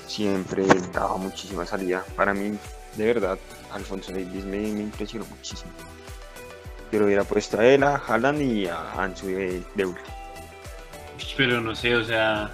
Siempre 0.07 0.65
daba 0.93 1.17
muchísima 1.17 1.65
salida. 1.65 2.03
Para 2.15 2.33
mí, 2.33 2.57
de 2.97 3.05
verdad, 3.05 3.37
Alfonso 3.71 4.11
Davis 4.11 4.45
me, 4.45 4.57
me 4.57 4.81
impresionó 4.81 5.25
muchísimo. 5.25 5.71
Yo 6.91 6.99
lo 6.99 7.05
hubiera 7.05 7.23
puesto 7.23 7.59
a 7.59 7.65
él, 7.65 7.83
a 7.83 7.95
Haaland 7.95 8.41
y 8.41 8.65
a 8.65 8.93
Ansu 8.93 9.27
de, 9.27 9.61
de. 9.75 9.93
Pero 11.37 11.61
no 11.61 11.75
sé, 11.75 11.95
o 11.95 12.03
sea. 12.03 12.51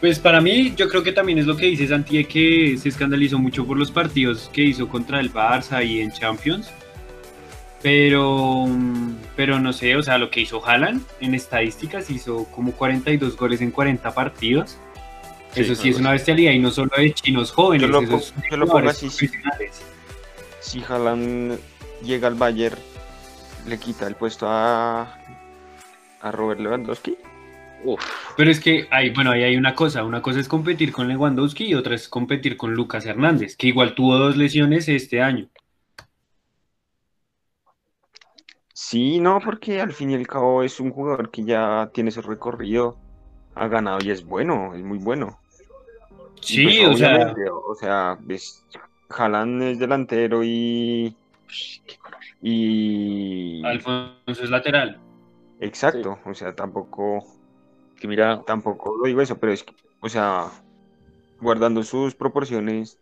Pues 0.00 0.18
para 0.18 0.40
mí, 0.40 0.74
yo 0.76 0.88
creo 0.88 1.02
que 1.02 1.12
también 1.12 1.38
es 1.38 1.46
lo 1.46 1.56
que 1.56 1.66
dice 1.66 1.88
Santi, 1.88 2.18
de 2.18 2.24
que 2.24 2.76
se 2.78 2.88
escandalizó 2.88 3.38
mucho 3.38 3.66
por 3.66 3.76
los 3.76 3.90
partidos 3.90 4.48
que 4.52 4.62
hizo 4.62 4.88
contra 4.88 5.18
el 5.18 5.32
Barça 5.32 5.84
y 5.84 6.00
en 6.00 6.12
Champions. 6.12 6.70
Pero, 7.82 8.66
pero 9.36 9.60
no 9.60 9.72
sé, 9.72 9.94
o 9.96 10.02
sea, 10.02 10.18
lo 10.18 10.30
que 10.30 10.40
hizo 10.40 10.64
Haaland 10.66 11.02
en 11.20 11.34
estadísticas 11.34 12.10
hizo 12.10 12.44
como 12.46 12.72
42 12.72 13.36
goles 13.36 13.60
en 13.60 13.70
40 13.70 14.12
partidos. 14.14 14.78
Sí, 15.52 15.60
eso 15.60 15.74
sí 15.74 15.88
es 15.90 15.96
una 15.98 16.10
bestialidad 16.12 16.52
y 16.52 16.58
no 16.58 16.70
solo 16.70 16.90
de 16.96 17.12
chinos 17.14 17.52
jóvenes, 17.52 17.86
Yo 17.88 17.92
lo 17.92 18.00
eso 18.02 18.10
po- 18.10 18.16
es 18.18 18.34
yo 18.50 18.56
lo 18.56 18.66
pongo 18.66 18.88
así, 18.90 19.08
si 20.60 20.82
Haaland 20.86 21.58
llega 22.02 22.28
al 22.28 22.34
Bayern, 22.34 22.76
le 23.66 23.78
quita 23.78 24.06
el 24.06 24.14
puesto 24.16 24.46
a, 24.48 25.16
a 26.20 26.30
Robert 26.32 26.60
Lewandowski. 26.60 27.16
Uf, 27.84 28.04
Pero 28.36 28.50
es 28.50 28.58
que 28.60 28.88
hay, 28.90 29.10
bueno, 29.10 29.30
ahí 29.30 29.44
hay 29.44 29.56
una 29.56 29.74
cosa, 29.74 30.04
una 30.04 30.20
cosa 30.20 30.40
es 30.40 30.48
competir 30.48 30.90
con 30.92 31.06
Lewandowski 31.08 31.64
y 31.66 31.74
otra 31.74 31.94
es 31.94 32.08
competir 32.08 32.56
con 32.56 32.74
Lucas 32.74 33.06
Hernández, 33.06 33.56
que 33.56 33.68
igual 33.68 33.94
tuvo 33.94 34.16
dos 34.18 34.36
lesiones 34.36 34.88
este 34.88 35.22
año. 35.22 35.46
Sí, 38.90 39.20
no, 39.20 39.40
porque 39.44 39.80
al 39.82 39.92
fin 39.92 40.10
y 40.10 40.14
al 40.14 40.26
cabo 40.26 40.62
es 40.62 40.80
un 40.80 40.90
jugador 40.92 41.30
que 41.30 41.44
ya 41.44 41.90
tiene 41.92 42.10
su 42.10 42.22
recorrido, 42.22 42.96
ha 43.54 43.68
ganado 43.68 44.00
y 44.02 44.10
es 44.10 44.24
bueno, 44.24 44.74
es 44.74 44.82
muy 44.82 44.98
bueno. 44.98 45.38
Y 46.48 46.60
Sí, 46.62 46.64
pues, 46.64 46.88
o 46.88 46.94
sea, 46.94 47.34
o 47.68 47.74
sea, 47.74 48.18
ves, 48.20 48.64
Haaland 49.10 49.62
es 49.62 49.78
delantero 49.78 50.42
y 50.44 51.16
y 52.40 53.62
Alfonso 53.64 54.42
es 54.44 54.50
lateral. 54.50 55.00
exacto, 55.60 56.20
o 56.24 56.34
sea, 56.34 56.54
tampoco 56.54 57.24
que 57.96 58.08
mira, 58.08 58.44
tampoco 58.44 58.96
lo 58.96 59.06
digo 59.06 59.20
eso, 59.22 59.38
pero 59.38 59.52
es 59.52 59.64
que, 59.64 59.74
o 60.00 60.08
sea, 60.08 60.50
guardando 61.40 61.82
sus 61.82 62.14
proporciones, 62.14 63.00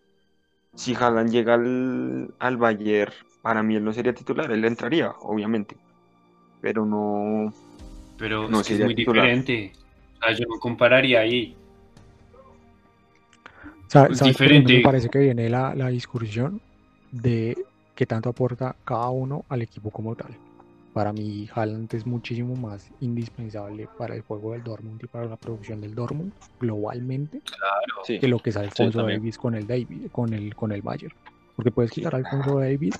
si 0.74 0.94
Haaland 0.94 1.30
llega 1.30 1.54
al, 1.54 2.34
al 2.38 2.56
Bayern, 2.58 3.12
para 3.46 3.62
mí 3.62 3.76
él 3.76 3.84
no 3.84 3.92
sería 3.92 4.12
titular, 4.12 4.50
él 4.50 4.64
entraría, 4.64 5.12
obviamente, 5.20 5.76
pero 6.60 6.84
no, 6.84 7.52
Pero 8.18 8.48
No 8.48 8.60
es, 8.60 8.66
que 8.66 8.72
es 8.72 8.78
sería 8.78 8.86
muy 8.86 8.94
titular. 8.96 9.24
diferente. 9.24 9.72
O 10.20 10.24
sea, 10.26 10.32
yo 10.34 10.46
no 10.48 10.58
compararía 10.58 11.20
ahí. 11.20 11.54
Sa- 13.86 14.06
Pues 14.06 14.18
¿Sabes 14.18 14.34
diferente. 14.34 14.72
me 14.78 14.80
parece 14.80 15.08
que 15.08 15.20
viene 15.20 15.48
la, 15.48 15.76
la 15.76 15.88
discusión 15.90 16.60
de 17.12 17.56
qué 17.94 18.04
tanto 18.04 18.30
aporta 18.30 18.74
cada 18.84 19.10
uno 19.10 19.44
al 19.48 19.62
equipo 19.62 19.90
como 19.92 20.16
tal. 20.16 20.36
Para 20.92 21.12
mí, 21.12 21.48
Haaland 21.54 21.94
es 21.94 22.04
muchísimo 22.04 22.56
más 22.56 22.90
indispensable 23.00 23.86
para 23.96 24.16
el 24.16 24.22
juego 24.22 24.52
del 24.54 24.64
Dortmund 24.64 25.00
y 25.04 25.06
para 25.06 25.26
la 25.26 25.36
producción 25.36 25.80
del 25.80 25.94
Dortmund 25.94 26.32
globalmente 26.58 27.40
Claro. 27.42 28.02
Sí. 28.04 28.18
que 28.18 28.26
lo 28.26 28.40
que 28.40 28.50
es 28.50 28.56
Alfonso 28.56 28.98
también. 28.98 29.20
Davis 29.20 29.38
con 29.38 29.54
el 29.54 29.68
David, 29.68 30.08
con 30.10 30.32
el 30.34 30.52
con 30.56 30.72
el 30.72 30.82
Bayern. 30.82 31.14
Porque 31.54 31.70
puedes 31.70 31.92
quitar 31.92 32.14
a 32.14 32.18
Alfonso 32.18 32.58
Davis 32.58 32.94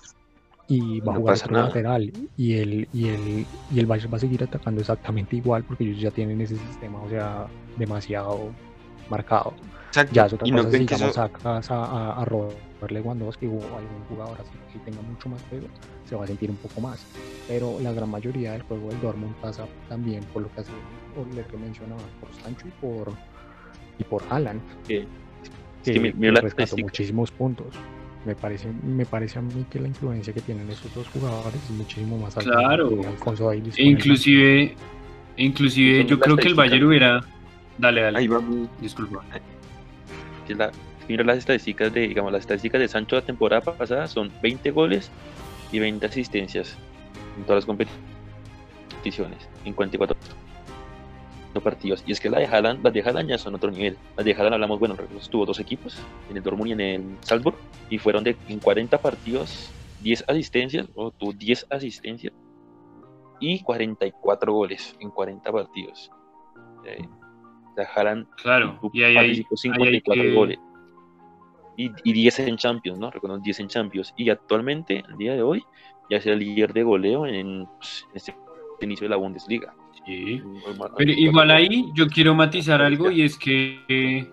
y 0.69 1.01
va 1.01 1.13
a 1.13 1.17
jugar 1.17 1.35
pasa 1.35 1.45
otro 1.47 1.55
nada. 1.55 1.67
lateral 1.69 2.13
y 2.37 2.55
el, 2.55 2.89
y 2.93 3.09
el 3.09 3.47
y 3.71 3.79
el 3.79 3.87
Bayern 3.87 4.13
va 4.13 4.17
a 4.17 4.21
seguir 4.21 4.43
atacando 4.43 4.81
exactamente 4.81 5.37
igual 5.37 5.63
porque 5.65 5.85
ellos 5.85 6.01
ya 6.01 6.11
tienen 6.11 6.41
ese 6.41 6.57
sistema, 6.57 7.01
o 7.01 7.09
sea, 7.09 7.47
demasiado 7.77 8.51
marcado. 9.09 9.55
Exacto. 9.89 10.13
Ya 10.15 10.27
es 10.27 10.33
otra 10.33 10.49
y 10.49 10.51
no 10.51 10.57
cosa 10.59 10.71
si 10.73 10.79
digamos 10.79 11.05
eso, 11.11 11.15
sacas 11.15 11.71
a, 11.71 11.85
a, 11.85 12.21
a 12.21 12.25
Robert 12.25 12.57
Lewandowski 12.91 13.47
o 13.47 13.53
algún 13.53 14.05
jugador 14.09 14.39
así 14.41 14.51
que 14.73 14.79
tenga 14.81 15.01
mucho 15.03 15.29
más 15.29 15.41
peso, 15.45 15.67
se 16.05 16.17
va 16.17 16.25
a 16.25 16.27
sentir 16.27 16.51
un 16.51 16.57
poco 16.57 16.81
más. 16.81 17.07
Pero 17.49 17.79
la 17.81 17.93
gran 17.93 18.11
mayoría 18.11 18.53
del 18.53 18.63
juego 18.63 18.89
del 18.89 19.01
Dortmund 19.01 19.35
pasa 19.37 19.67
también 19.89 20.25
por 20.33 20.43
lo 20.43 20.51
que 20.53 20.61
hace 20.63 20.73
por 21.15 21.27
lo 21.33 21.47
que 21.47 21.57
mencionaba, 21.57 22.03
por 22.21 22.29
Sancho 22.43 22.67
y 22.67 22.71
por 22.85 23.13
y 23.99 24.05
por 24.05 24.23
Haaland 24.29 24.61
que- 24.87 25.07
que, 25.85 25.93
que 26.13 26.33
la 26.33 26.41
rescató 26.41 26.77
muchísimos 26.83 27.31
puntos. 27.31 27.73
Me 28.27 28.35
parece, 28.35 28.69
me 28.83 29.07
parece 29.07 29.39
a 29.39 29.43
mí 29.43 29.65
que 29.71 29.79
la 29.79 29.87
influencia 29.87 30.33
que 30.35 30.41
tienen 30.41 30.69
esos 30.69 30.93
dos 30.93 31.07
jugadores 31.09 31.55
es 31.63 31.71
muchísimo 31.71 32.19
más 32.19 32.37
alta 32.37 32.51
Claro. 32.51 32.89
que 33.01 33.07
Alfonso 33.07 33.53
E 33.53 33.59
el 33.59 33.73
inclusive, 33.79 34.75
inclusive 35.37 36.05
yo 36.07 36.19
creo 36.19 36.37
que 36.37 36.49
el 36.49 36.55
Bayern 36.57 36.85
hubiera... 36.85 37.21
Dale, 37.79 38.01
dale. 38.03 38.19
ahí 38.19 38.27
va 38.27 38.41
mi- 38.41 38.69
Disculpa. 38.81 39.23
que 40.47 40.55
la- 40.57 40.73
mira 41.09 41.23
las 41.23 41.39
estadísticas 41.39 41.93
de, 41.95 42.09
digamos, 42.09 42.33
las 42.33 42.41
estadísticas 42.41 42.81
de 42.81 42.89
Sancho 42.89 43.15
la 43.15 43.23
temporada 43.23 43.61
pasada 43.63 44.09
son 44.09 44.33
20 44.43 44.73
goles 44.73 45.11
y 45.71 45.79
20 45.79 46.05
asistencias 46.07 46.77
en 47.37 47.45
todas 47.45 47.59
las 47.59 47.67
competiciones, 47.67 49.49
en 49.65 49.73
44 49.73 50.17
partidos. 51.63 52.03
Y 52.07 52.13
es 52.13 52.21
que 52.21 52.29
la 52.29 52.39
de 52.41 52.47
Haaland, 52.47 52.85
las 52.85 52.93
de 52.93 53.01
Haaland 53.03 53.29
ya 53.31 53.39
son 53.39 53.55
otro 53.55 53.71
nivel. 53.71 53.97
Las 54.17 54.27
de 54.27 54.35
Haaland 54.35 54.55
hablamos, 54.55 54.79
bueno, 54.79 54.95
tuvo 55.31 55.47
dos 55.47 55.59
equipos, 55.59 55.97
en 56.31 56.37
el 56.37 56.43
Dortmund 56.43 56.69
y 56.69 56.73
en 56.73 56.81
el 56.81 57.03
Salzburg, 57.21 57.57
y 57.91 57.99
fueron 57.99 58.25
de 58.25 58.37
en 58.49 58.59
40 58.59 58.99
partidos, 58.99 59.71
10 60.03 60.25
asistencias, 60.29 60.89
o 60.95 61.11
tuvo 61.11 61.33
10 61.33 61.67
asistencias 61.71 62.33
y 63.41 63.63
44 63.63 64.53
goles 64.53 64.97
en 65.01 65.11
40 65.11 65.53
partidos. 65.53 66.11
Eh, 66.85 67.07
la 67.77 67.85
Haaland 67.95 68.27
Claro. 68.43 68.79
Y 68.93 69.03
ahí 69.03 69.15
participó 69.15 69.49
ahí 69.55 69.71
hay 69.71 69.73
54 70.03 70.23
que- 70.23 70.33
goles. 70.35 70.59
Y, 71.79 71.91
y 72.05 72.13
10 72.15 72.39
en 72.41 72.57
Champions, 72.57 72.99
¿no? 72.99 73.11
Recuerdo 73.11 73.39
10 73.39 73.61
en 73.61 73.69
Champions. 73.69 74.15
Y 74.17 74.31
actualmente, 74.31 75.05
al 75.07 75.19
día 75.19 75.35
de 75.35 75.43
hoy, 75.43 75.63
ya 76.11 76.17
es 76.17 76.27
el 76.27 76.39
líder 76.39 76.73
de 76.73 76.83
goleo 76.83 77.27
en, 77.27 77.67
pues, 77.77 78.07
en 78.11 78.17
este 78.17 78.35
inicio 78.81 79.05
de 79.05 79.11
la 79.11 79.17
Bundesliga. 79.17 79.75
Sí. 80.07 80.41
Pero 80.97 81.13
igual 81.13 81.51
ahí 81.51 81.85
yo 81.95 82.07
quiero 82.07 82.35
matizar 82.35 82.81
algo 82.81 83.11
y 83.11 83.23
es 83.23 83.37
que, 83.37 83.81
eh, 83.89 84.27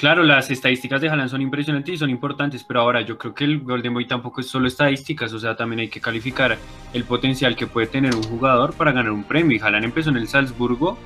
claro, 0.00 0.22
las 0.22 0.50
estadísticas 0.50 1.02
de 1.02 1.10
Haaland 1.10 1.28
son 1.28 1.42
impresionantes 1.42 1.94
y 1.94 1.98
son 1.98 2.08
importantes, 2.08 2.64
pero 2.64 2.80
ahora 2.80 3.02
yo 3.02 3.18
creo 3.18 3.34
que 3.34 3.44
el 3.44 3.60
Golden 3.60 3.92
Boy 3.92 4.06
tampoco 4.06 4.40
es 4.40 4.48
solo 4.48 4.66
estadísticas, 4.66 5.30
o 5.34 5.38
sea, 5.38 5.54
también 5.54 5.80
hay 5.80 5.88
que 5.88 6.00
calificar 6.00 6.56
el 6.94 7.04
potencial 7.04 7.54
que 7.54 7.66
puede 7.66 7.86
tener 7.86 8.14
un 8.14 8.22
jugador 8.22 8.72
para 8.72 8.92
ganar 8.92 9.12
un 9.12 9.24
premio. 9.24 9.58
Y 9.58 9.60
Haaland 9.60 9.84
empezó 9.84 10.08
en 10.08 10.16
el 10.16 10.26
Salzburgo, 10.26 10.98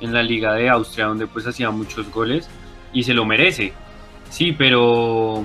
en 0.00 0.14
la 0.14 0.22
Liga 0.22 0.54
de 0.54 0.70
Austria, 0.70 1.04
donde 1.04 1.26
pues 1.26 1.46
hacía 1.46 1.70
muchos 1.70 2.10
goles 2.10 2.48
y 2.94 3.02
se 3.02 3.12
lo 3.12 3.26
merece. 3.26 3.74
Sí, 4.30 4.52
pero... 4.52 5.44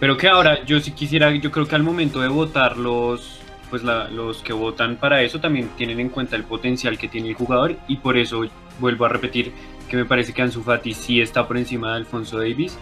Pero 0.00 0.16
que 0.16 0.28
ahora 0.28 0.64
yo 0.64 0.80
sí 0.80 0.92
quisiera, 0.92 1.30
yo 1.34 1.50
creo 1.50 1.66
que 1.66 1.74
al 1.74 1.82
momento 1.82 2.22
de 2.22 2.28
votar 2.28 2.78
los, 2.78 3.40
pues 3.68 3.82
los 3.82 4.42
que 4.42 4.54
votan 4.54 4.96
para 4.96 5.20
eso 5.22 5.38
también 5.38 5.68
tienen 5.76 6.00
en 6.00 6.08
cuenta 6.08 6.34
el 6.34 6.44
potencial 6.44 6.96
que 6.96 7.08
tiene 7.08 7.28
el 7.28 7.34
jugador 7.34 7.76
y 7.88 7.96
por 7.96 8.16
eso 8.16 8.42
vuelvo 8.80 9.04
a 9.04 9.08
repetir 9.10 9.52
que 9.88 9.96
me 9.96 10.04
parece 10.04 10.32
que 10.32 10.42
Ansu 10.42 10.62
Fati 10.62 10.92
sí 10.94 11.20
está 11.20 11.46
por 11.48 11.56
encima 11.56 11.90
de 11.92 11.96
Alfonso 11.96 12.38
Davis 12.38 12.78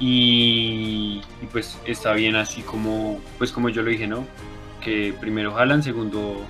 y, 0.00 1.20
y 1.42 1.46
pues 1.50 1.80
está 1.86 2.12
bien 2.12 2.36
así 2.36 2.62
como 2.62 3.20
pues 3.38 3.50
como 3.52 3.68
yo 3.68 3.82
lo 3.82 3.90
dije, 3.90 4.06
¿no? 4.06 4.26
Que 4.80 5.14
primero 5.20 5.56
Haaland, 5.56 5.82
segundo 5.82 6.42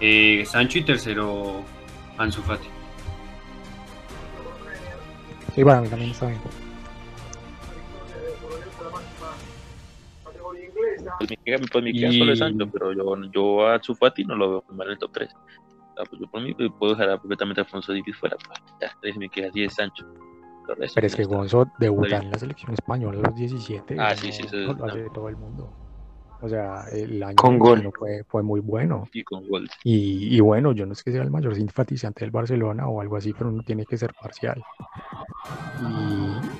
eh, 0.00 0.44
Sancho 0.46 0.78
y 0.78 0.82
tercero 0.82 1.62
Ansu 2.18 2.42
Fati. 2.42 2.68
Sí, 5.54 5.62
para 5.64 5.80
mí 5.80 5.88
también 5.88 6.10
está 6.10 6.26
bien. 6.26 6.40
Pues 11.18 11.30
me 11.30 11.36
queda, 11.44 11.58
pues 11.58 11.70
queda 11.70 12.08
Y- 12.08 12.18
solo 12.18 12.32
el 12.32 12.38
Sancho, 12.38 12.68
pero 12.72 12.92
yo, 12.92 13.14
yo 13.32 13.68
a 13.68 13.80
Zufati 13.82 14.24
no 14.24 14.34
lo 14.36 14.50
veo 14.50 14.64
mal 14.72 14.86
en 14.88 14.92
el 14.94 14.98
top 14.98 15.12
3. 15.12 15.30
Pues 15.96 16.20
yo 16.20 16.26
por 16.28 16.42
mí 16.42 16.54
pues, 16.54 16.70
puedo 16.78 16.94
dejar 16.94 17.18
completamente 17.20 17.60
a 17.60 17.64
Alfonso 17.64 17.92
Davis 17.92 18.16
fuera. 18.16 18.36
Pues, 18.46 18.58
ya, 18.80 18.88
entonces 18.88 19.16
me 19.16 19.28
queda 19.28 19.48
así 19.48 19.60
de 19.62 19.70
Sancho. 19.70 20.04
Pero 20.66 20.82
es 20.84 20.94
que 20.94 21.06
está. 21.22 21.24
Gonzo 21.24 21.66
debutar 21.78 22.08
bien. 22.08 22.22
en 22.24 22.30
la 22.32 22.38
selección 22.38 22.72
española 22.72 23.18
a 23.20 23.22
los 23.28 23.34
17. 23.34 23.96
Ah, 23.98 24.14
sí, 24.16 24.32
sí, 24.32 24.42
no- 24.42 24.48
eso 24.48 24.56
es- 24.58 24.66
no 24.66 24.72
lo 24.74 24.84
hace 24.86 25.10
todo 25.10 25.28
el 25.28 25.36
mundo. 25.36 25.72
O 26.40 26.48
sea, 26.48 26.84
el 26.92 27.22
año 27.22 27.36
Con 27.36 27.58
gol. 27.58 27.90
fue, 27.98 28.22
fue 28.24 28.42
muy 28.42 28.60
bueno. 28.60 29.08
Y 29.12 29.22
con 29.24 29.46
gol. 29.48 29.68
Y, 29.82 30.34
y 30.36 30.40
bueno, 30.40 30.72
yo 30.72 30.84
no 30.84 30.92
es 30.92 31.02
que 31.02 31.12
sea 31.12 31.22
el 31.22 31.30
mayor 31.30 31.54
simpatizante 31.54 32.20
del 32.24 32.30
Barcelona 32.30 32.86
o 32.88 33.00
algo 33.00 33.16
así, 33.16 33.32
pero 33.32 33.48
uno 33.48 33.62
tiene 33.62 33.86
que 33.86 33.96
ser 33.96 34.12
parcial. 34.14 34.62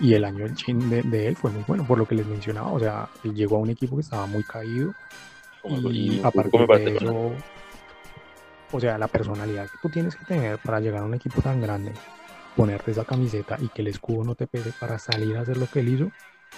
Y, 0.00 0.08
y 0.08 0.14
el 0.14 0.24
año 0.24 0.44
del 0.44 0.54
chin 0.54 0.88
de, 0.90 1.02
de 1.02 1.28
él 1.28 1.36
fue 1.36 1.50
muy 1.50 1.62
bueno, 1.66 1.86
por 1.86 1.98
lo 1.98 2.06
que 2.06 2.14
les 2.14 2.26
mencionaba. 2.26 2.70
O 2.72 2.78
sea, 2.78 3.08
él 3.24 3.34
llegó 3.34 3.56
a 3.56 3.60
un 3.60 3.70
equipo 3.70 3.96
que 3.96 4.02
estaba 4.02 4.26
muy 4.26 4.42
caído 4.44 4.92
Como, 5.60 5.90
y 5.90 6.20
a 6.22 6.30
partir 6.30 6.66
de 6.66 6.94
eso, 6.96 7.32
o 8.74 8.80
sea, 8.80 8.98
la 8.98 9.06
personalidad 9.06 9.70
que 9.70 9.78
tú 9.80 9.88
tienes 9.88 10.16
que 10.16 10.24
tener 10.24 10.58
para 10.58 10.80
llegar 10.80 11.02
a 11.02 11.06
un 11.06 11.14
equipo 11.14 11.40
tan 11.40 11.60
grande, 11.60 11.92
ponerte 12.56 12.90
esa 12.90 13.04
camiseta 13.04 13.56
y 13.60 13.68
que 13.68 13.82
el 13.82 13.88
escudo 13.88 14.24
no 14.24 14.34
te 14.34 14.48
pese 14.48 14.72
para 14.80 14.98
salir 14.98 15.36
a 15.36 15.42
hacer 15.42 15.56
lo 15.56 15.66
que 15.66 15.78
él 15.80 15.90
hizo, 15.90 16.10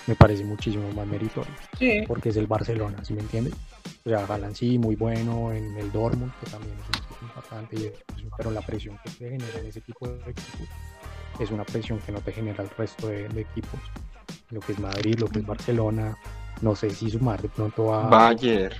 me 0.06 0.14
parece 0.14 0.42
muchísimo 0.44 0.90
más 0.92 1.06
meritorio, 1.06 1.52
Sí. 1.78 2.04
porque 2.06 2.30
es 2.30 2.36
el 2.38 2.46
Barcelona, 2.46 3.04
¿sí 3.04 3.12
me 3.12 3.20
entiendes? 3.20 3.52
O 4.04 4.08
sea, 4.08 4.24
Haaland 4.24 4.54
sí, 4.54 4.78
muy 4.78 4.96
bueno 4.96 5.52
en 5.52 5.76
el 5.76 5.92
Dortmund, 5.92 6.32
que 6.42 6.50
también 6.50 6.72
es 6.74 6.88
un 6.88 7.04
equipo 7.04 7.18
importante, 7.22 7.76
y 7.76 7.84
eso, 7.86 8.30
pero 8.36 8.50
la 8.50 8.62
presión 8.62 8.98
que 9.04 9.10
te 9.10 9.30
genera 9.30 9.58
en 9.58 9.66
ese 9.66 9.82
tipo 9.82 10.08
de 10.08 10.30
equipos 10.30 10.68
es 11.38 11.50
una 11.50 11.64
presión 11.64 11.98
que 11.98 12.12
no 12.12 12.20
te 12.20 12.32
genera 12.32 12.64
el 12.64 12.70
resto 12.70 13.08
de, 13.08 13.28
de 13.28 13.40
equipos, 13.42 13.80
lo 14.50 14.60
que 14.60 14.72
es 14.72 14.78
Madrid, 14.78 15.18
lo 15.18 15.28
que 15.28 15.40
es 15.40 15.46
Barcelona, 15.46 16.16
no 16.62 16.74
sé 16.74 16.88
si 16.88 17.10
sumar 17.10 17.42
de 17.42 17.48
pronto 17.50 17.92
a 17.92 18.08
Bayern. 18.08 18.74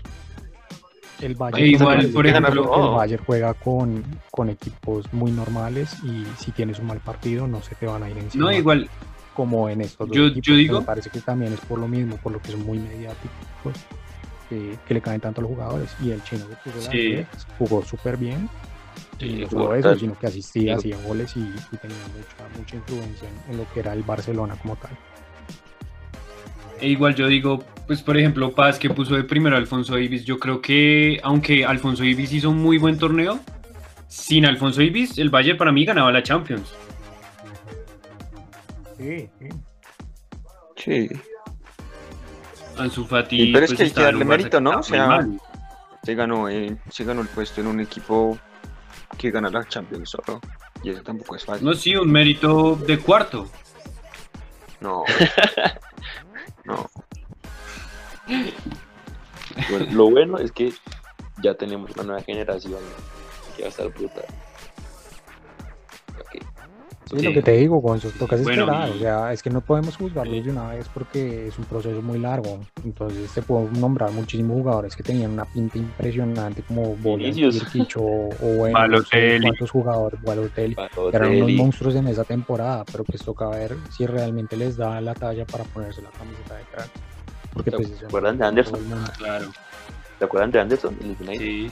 El 1.23 1.33
E 1.33 1.35
Bayern, 1.35 1.67
igual, 1.67 2.11
por 2.13 2.27
ejemplo, 2.27 2.63
el 2.63 2.69
oh. 2.69 2.95
Bayern 2.97 3.25
juega 3.25 3.55
con, 3.55 4.05
con 4.31 4.49
equipos 4.51 5.11
muy 5.13 5.31
normales 5.33 6.03
y 6.05 6.25
si 6.39 6.53
tienes 6.53 6.79
un 6.79 6.87
mal 6.87 7.01
partido 7.01 7.47
no 7.47 7.63
se 7.63 7.75
te 7.75 7.87
van 7.87 8.03
a 8.03 8.11
ir 8.11 8.19
encima 8.19 8.45
No, 8.45 8.53
igual, 8.53 8.89
como 9.35 9.69
en 9.69 9.81
estos 9.83 10.09
dos 10.09 10.17
Yo- 10.17 10.27
equipos, 10.27 10.47
yo 10.47 10.55
digo- 10.57 10.81
me 10.81 10.87
parece 10.87 11.11
que 11.11 11.21
también 11.21 11.53
es 11.53 11.61
por 11.61 11.79
lo 11.79 11.89
mismo, 11.89 12.17
por 12.19 12.33
lo 12.33 12.41
que 12.41 12.53
son 12.53 12.65
muy 12.65 12.79
mediáticos, 12.79 13.75
que, 14.49 14.79
que 14.87 14.95
le 14.95 15.01
caen 15.01 15.21
tanto 15.21 15.41
a 15.41 15.43
los 15.43 15.51
jugadores 15.51 15.95
y 16.03 16.11
el 16.11 16.23
chino 16.23 16.45
que 16.49 16.55
puso 16.71 16.85
la 16.85 16.91
Sí. 16.93 16.99
10, 16.99 17.27
jugó 17.59 17.83
súper 17.83 18.17
bien 18.17 18.49
y 19.19 19.41
no 19.41 19.49
solo 19.51 19.75
eso, 19.75 19.97
sino 19.97 20.15
que 20.19 20.27
asistía, 20.27 20.77
hacía 20.77 20.97
goles 20.99 21.35
y, 21.37 21.41
y 21.41 21.77
tenía 21.79 21.97
mucha, 22.15 22.59
mucha 22.59 22.77
influencia 22.77 23.29
en, 23.29 23.53
en 23.53 23.57
lo 23.59 23.67
que 23.73 23.81
era 23.81 23.93
el 23.93 24.03
Barcelona 24.03 24.55
como 24.61 24.77
tal. 24.77 24.97
E 26.81 26.89
igual 26.89 27.15
yo 27.15 27.27
digo, 27.27 27.65
pues 27.87 28.03
por 28.03 28.17
ejemplo, 28.17 28.53
Paz 28.53 28.79
que 28.79 28.91
puso 28.91 29.15
de 29.15 29.25
primero 29.25 29.57
a 29.57 29.59
Alfonso 29.59 29.95
Davis, 29.95 30.25
yo 30.25 30.39
creo 30.39 30.61
que 30.61 31.21
aunque 31.23 31.65
Alfonso 31.65 32.03
Davis 32.03 32.33
hizo 32.33 32.51
un 32.51 32.59
muy 32.59 32.79
buen 32.79 32.99
torneo, 32.99 33.41
sin 34.09 34.47
Alfonso 34.47 34.81
Davis 34.81 35.19
el 35.19 35.31
Bayern 35.31 35.59
para 35.59 35.73
mí 35.73 35.85
ganaba 35.85 36.13
la 36.13 36.23
Champions. 36.23 36.75
Sí, 38.99 39.29
sí. 39.39 39.49
Sí. 40.77 41.09
Ansu 42.79 43.05
Fati 43.05 43.37
Sí, 43.39 43.53
pero 43.53 43.65
es 43.65 43.71
pues, 43.71 43.79
que 43.79 43.85
hay 43.85 43.91
que 43.91 44.03
darle 44.03 44.25
mérito, 44.25 44.61
¿no? 44.61 44.79
O 44.79 44.83
sea. 44.83 45.27
Se 46.03 46.15
ganó, 46.15 46.49
eh, 46.49 46.77
se 46.89 47.03
ganó 47.03 47.23
el 47.23 47.27
puesto 47.27 47.61
en 47.61 47.67
un 47.67 47.81
equipo 47.81 48.39
que 49.19 49.33
gana 49.33 49.51
la 49.51 49.67
Champions 49.67 50.11
solo. 50.11 50.41
Y 50.85 50.91
eso 50.91 51.03
tampoco 51.03 51.35
es 51.35 51.45
fácil. 51.45 51.67
No, 51.67 51.75
sí, 51.75 51.97
un 51.97 52.13
mérito 52.13 52.77
de 52.77 52.99
cuarto. 52.99 53.49
No. 54.81 55.03
No. 56.67 56.91
Bueno, 59.71 59.87
lo 59.93 60.11
bueno 60.11 60.39
es 60.39 60.53
que 60.53 60.71
ya 61.43 61.55
tenemos 61.55 61.91
una 61.93 62.05
nueva 62.05 62.23
generación 62.23 62.79
que 63.57 63.63
va 63.63 63.69
a 63.69 63.71
estar 63.71 63.89
brutal. 63.89 64.27
Sí, 67.09 67.23
lo 67.23 67.33
que 67.33 67.43
te 67.43 67.53
digo, 67.53 67.77
Gonzo, 67.81 68.11
tocas 68.19 68.43
bueno, 68.43 68.63
esperar. 68.65 68.89
y- 68.89 68.93
O 68.93 68.99
sea, 68.99 69.33
es 69.33 69.41
que 69.43 69.49
no 69.49 69.61
podemos 69.61 69.97
juzgarlos 69.97 70.35
Sí. 70.35 70.43
de 70.43 70.51
una 70.51 70.71
vez 70.71 70.89
porque 70.93 71.47
es 71.47 71.57
un 71.59 71.65
proceso 71.65 72.03
muy 72.03 72.19
largo. 72.19 72.59
Entonces, 72.85 73.31
te 73.33 73.43
puedo 73.43 73.71
nombrar 73.79 74.11
muchísimos 74.11 74.57
jugadores 74.59 74.97
que 74.97 75.05
tenían 75.05 75.31
una 75.31 75.45
pinta 75.45 75.79
impresionante, 75.79 76.63
como 76.63 76.97
Boyan, 76.97 77.31
Vinicius. 77.33 77.63
Kirkic 77.71 77.97
o, 77.99 78.29
o 78.43 78.47
bueno, 78.57 78.77
Balotelli. 78.79 79.43
cuántos 79.43 79.71
jugadores, 79.71 80.21
Balotelli, 80.23 80.75
Balotelli, 80.75 81.17
eran 81.17 81.37
unos 81.37 81.51
monstruos 81.53 81.95
en 81.95 82.09
esa 82.09 82.25
temporada, 82.25 82.85
pero 82.91 83.05
pues 83.05 83.23
toca 83.23 83.49
ver 83.51 83.77
si 83.91 84.05
realmente 84.07 84.57
les 84.57 84.77
da 84.77 85.01
la 85.01 85.15
talla 85.15 85.45
para 85.45 85.63
ponerse 85.65 86.03
la 86.03 86.11
camiseta 86.11 86.57
de 86.57 86.65
crack. 86.65 86.91
Porque 87.55 87.71
¿Se 87.71 87.77
pues, 87.77 88.03
acuerdan 88.05 88.37
de 88.37 88.47
Anderson? 88.47 88.81
Claro, 89.17 89.47
¿Se 90.19 90.25
acuerdan 90.25 90.51
de 90.51 90.61
Anderson? 90.61 90.97
El 91.01 91.17
United? 91.21 91.39
sí, 91.39 91.71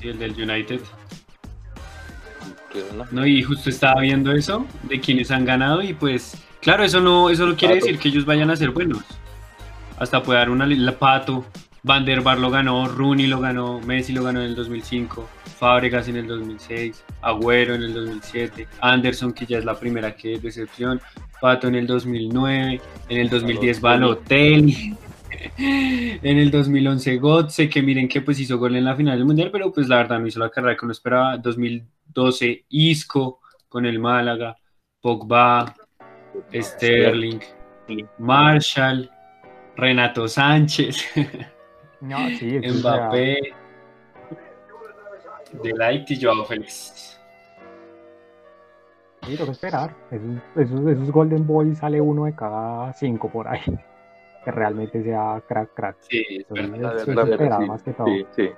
sí, 0.00 0.08
el 0.08 0.18
del 0.20 0.32
United. 0.50 0.80
No, 3.10 3.26
y 3.26 3.42
justo 3.42 3.70
estaba 3.70 4.00
viendo 4.00 4.32
eso, 4.32 4.66
de 4.84 5.00
quienes 5.00 5.30
han 5.30 5.44
ganado, 5.44 5.82
y 5.82 5.94
pues, 5.94 6.36
claro, 6.60 6.84
eso 6.84 7.00
no, 7.00 7.30
eso 7.30 7.46
no 7.46 7.56
quiere 7.56 7.76
Pato. 7.76 7.86
decir 7.86 8.00
que 8.00 8.08
ellos 8.08 8.24
vayan 8.24 8.50
a 8.50 8.56
ser 8.56 8.70
buenos. 8.70 9.02
Hasta 9.98 10.22
puede 10.22 10.38
dar 10.38 10.50
una 10.50 10.66
la 10.66 10.98
Pato, 10.98 11.44
Van 11.86 12.04
der 12.04 12.20
Bar 12.20 12.38
lo 12.38 12.50
ganó, 12.50 12.88
Rooney 12.88 13.28
lo 13.28 13.38
ganó, 13.38 13.80
Messi 13.80 14.12
lo 14.12 14.24
ganó 14.24 14.40
en 14.40 14.46
el 14.46 14.54
2005, 14.56 15.28
Fábregas 15.58 16.08
en 16.08 16.16
el 16.16 16.26
2006, 16.26 17.04
Agüero 17.22 17.76
en 17.76 17.84
el 17.84 17.94
2007, 17.94 18.66
Anderson, 18.80 19.32
que 19.32 19.46
ya 19.46 19.58
es 19.58 19.64
la 19.64 19.78
primera 19.78 20.16
que 20.16 20.34
es 20.34 20.42
decepción, 20.42 21.00
Pato 21.40 21.68
en 21.68 21.76
el 21.76 21.86
2009, 21.86 22.80
en 23.08 23.20
el 23.20 23.30
2010 23.30 23.80
Balotelli. 23.80 24.96
En 25.58 26.38
el 26.38 26.50
2011 26.50 27.18
Gotze, 27.18 27.68
que 27.68 27.82
miren 27.82 28.08
que 28.08 28.20
pues 28.20 28.40
hizo 28.40 28.58
gol 28.58 28.74
en 28.74 28.84
la 28.84 28.96
final 28.96 29.16
del 29.16 29.26
Mundial, 29.26 29.50
pero 29.52 29.72
pues 29.72 29.86
la 29.86 29.96
verdad 29.96 30.18
no 30.18 30.26
hizo 30.26 30.40
la 30.40 30.50
carrera 30.50 30.76
que 30.76 30.84
uno 30.84 30.92
esperaba. 30.92 31.36
2012 32.16 32.64
Isco 32.70 33.40
con 33.68 33.84
el 33.86 33.98
Málaga, 33.98 34.56
Pogba, 35.00 35.74
Sterling, 36.52 37.40
Marshall, 38.18 39.10
Renato 39.76 40.26
Sánchez, 40.26 41.04
No, 42.00 42.28
sí, 42.30 42.60
que, 42.60 42.70
o 42.70 42.74
sea, 42.74 42.96
Mbappé, 42.96 43.38
Delight 45.62 46.10
y 46.10 46.22
Joao 46.22 46.44
Félix. 46.44 47.18
sí, 49.22 49.36
toca 49.36 49.52
esperar. 49.52 49.94
Esos, 50.10 50.36
esos, 50.56 50.86
esos 50.86 51.10
Golden 51.10 51.46
Boys 51.46 51.78
sale 51.78 52.00
uno 52.00 52.24
de 52.24 52.34
cada 52.34 52.92
cinco 52.94 53.30
por 53.30 53.48
ahí. 53.48 53.60
Que 54.44 54.52
realmente 54.52 55.02
sea 55.02 55.42
crack, 55.48 55.74
crack. 55.74 55.96
Sí, 56.02 56.24
es 56.30 56.48
verdad. 56.48 56.74
Entonces, 56.76 56.80
La 56.80 57.02
eso 57.02 57.10
es 57.10 57.16
verdad, 57.16 57.30
esperar 57.32 57.60
sí, 57.62 57.66
más 57.66 57.82
que 57.82 57.92
todo. 57.94 58.06
Sí, 58.06 58.26
sí. 58.36 58.50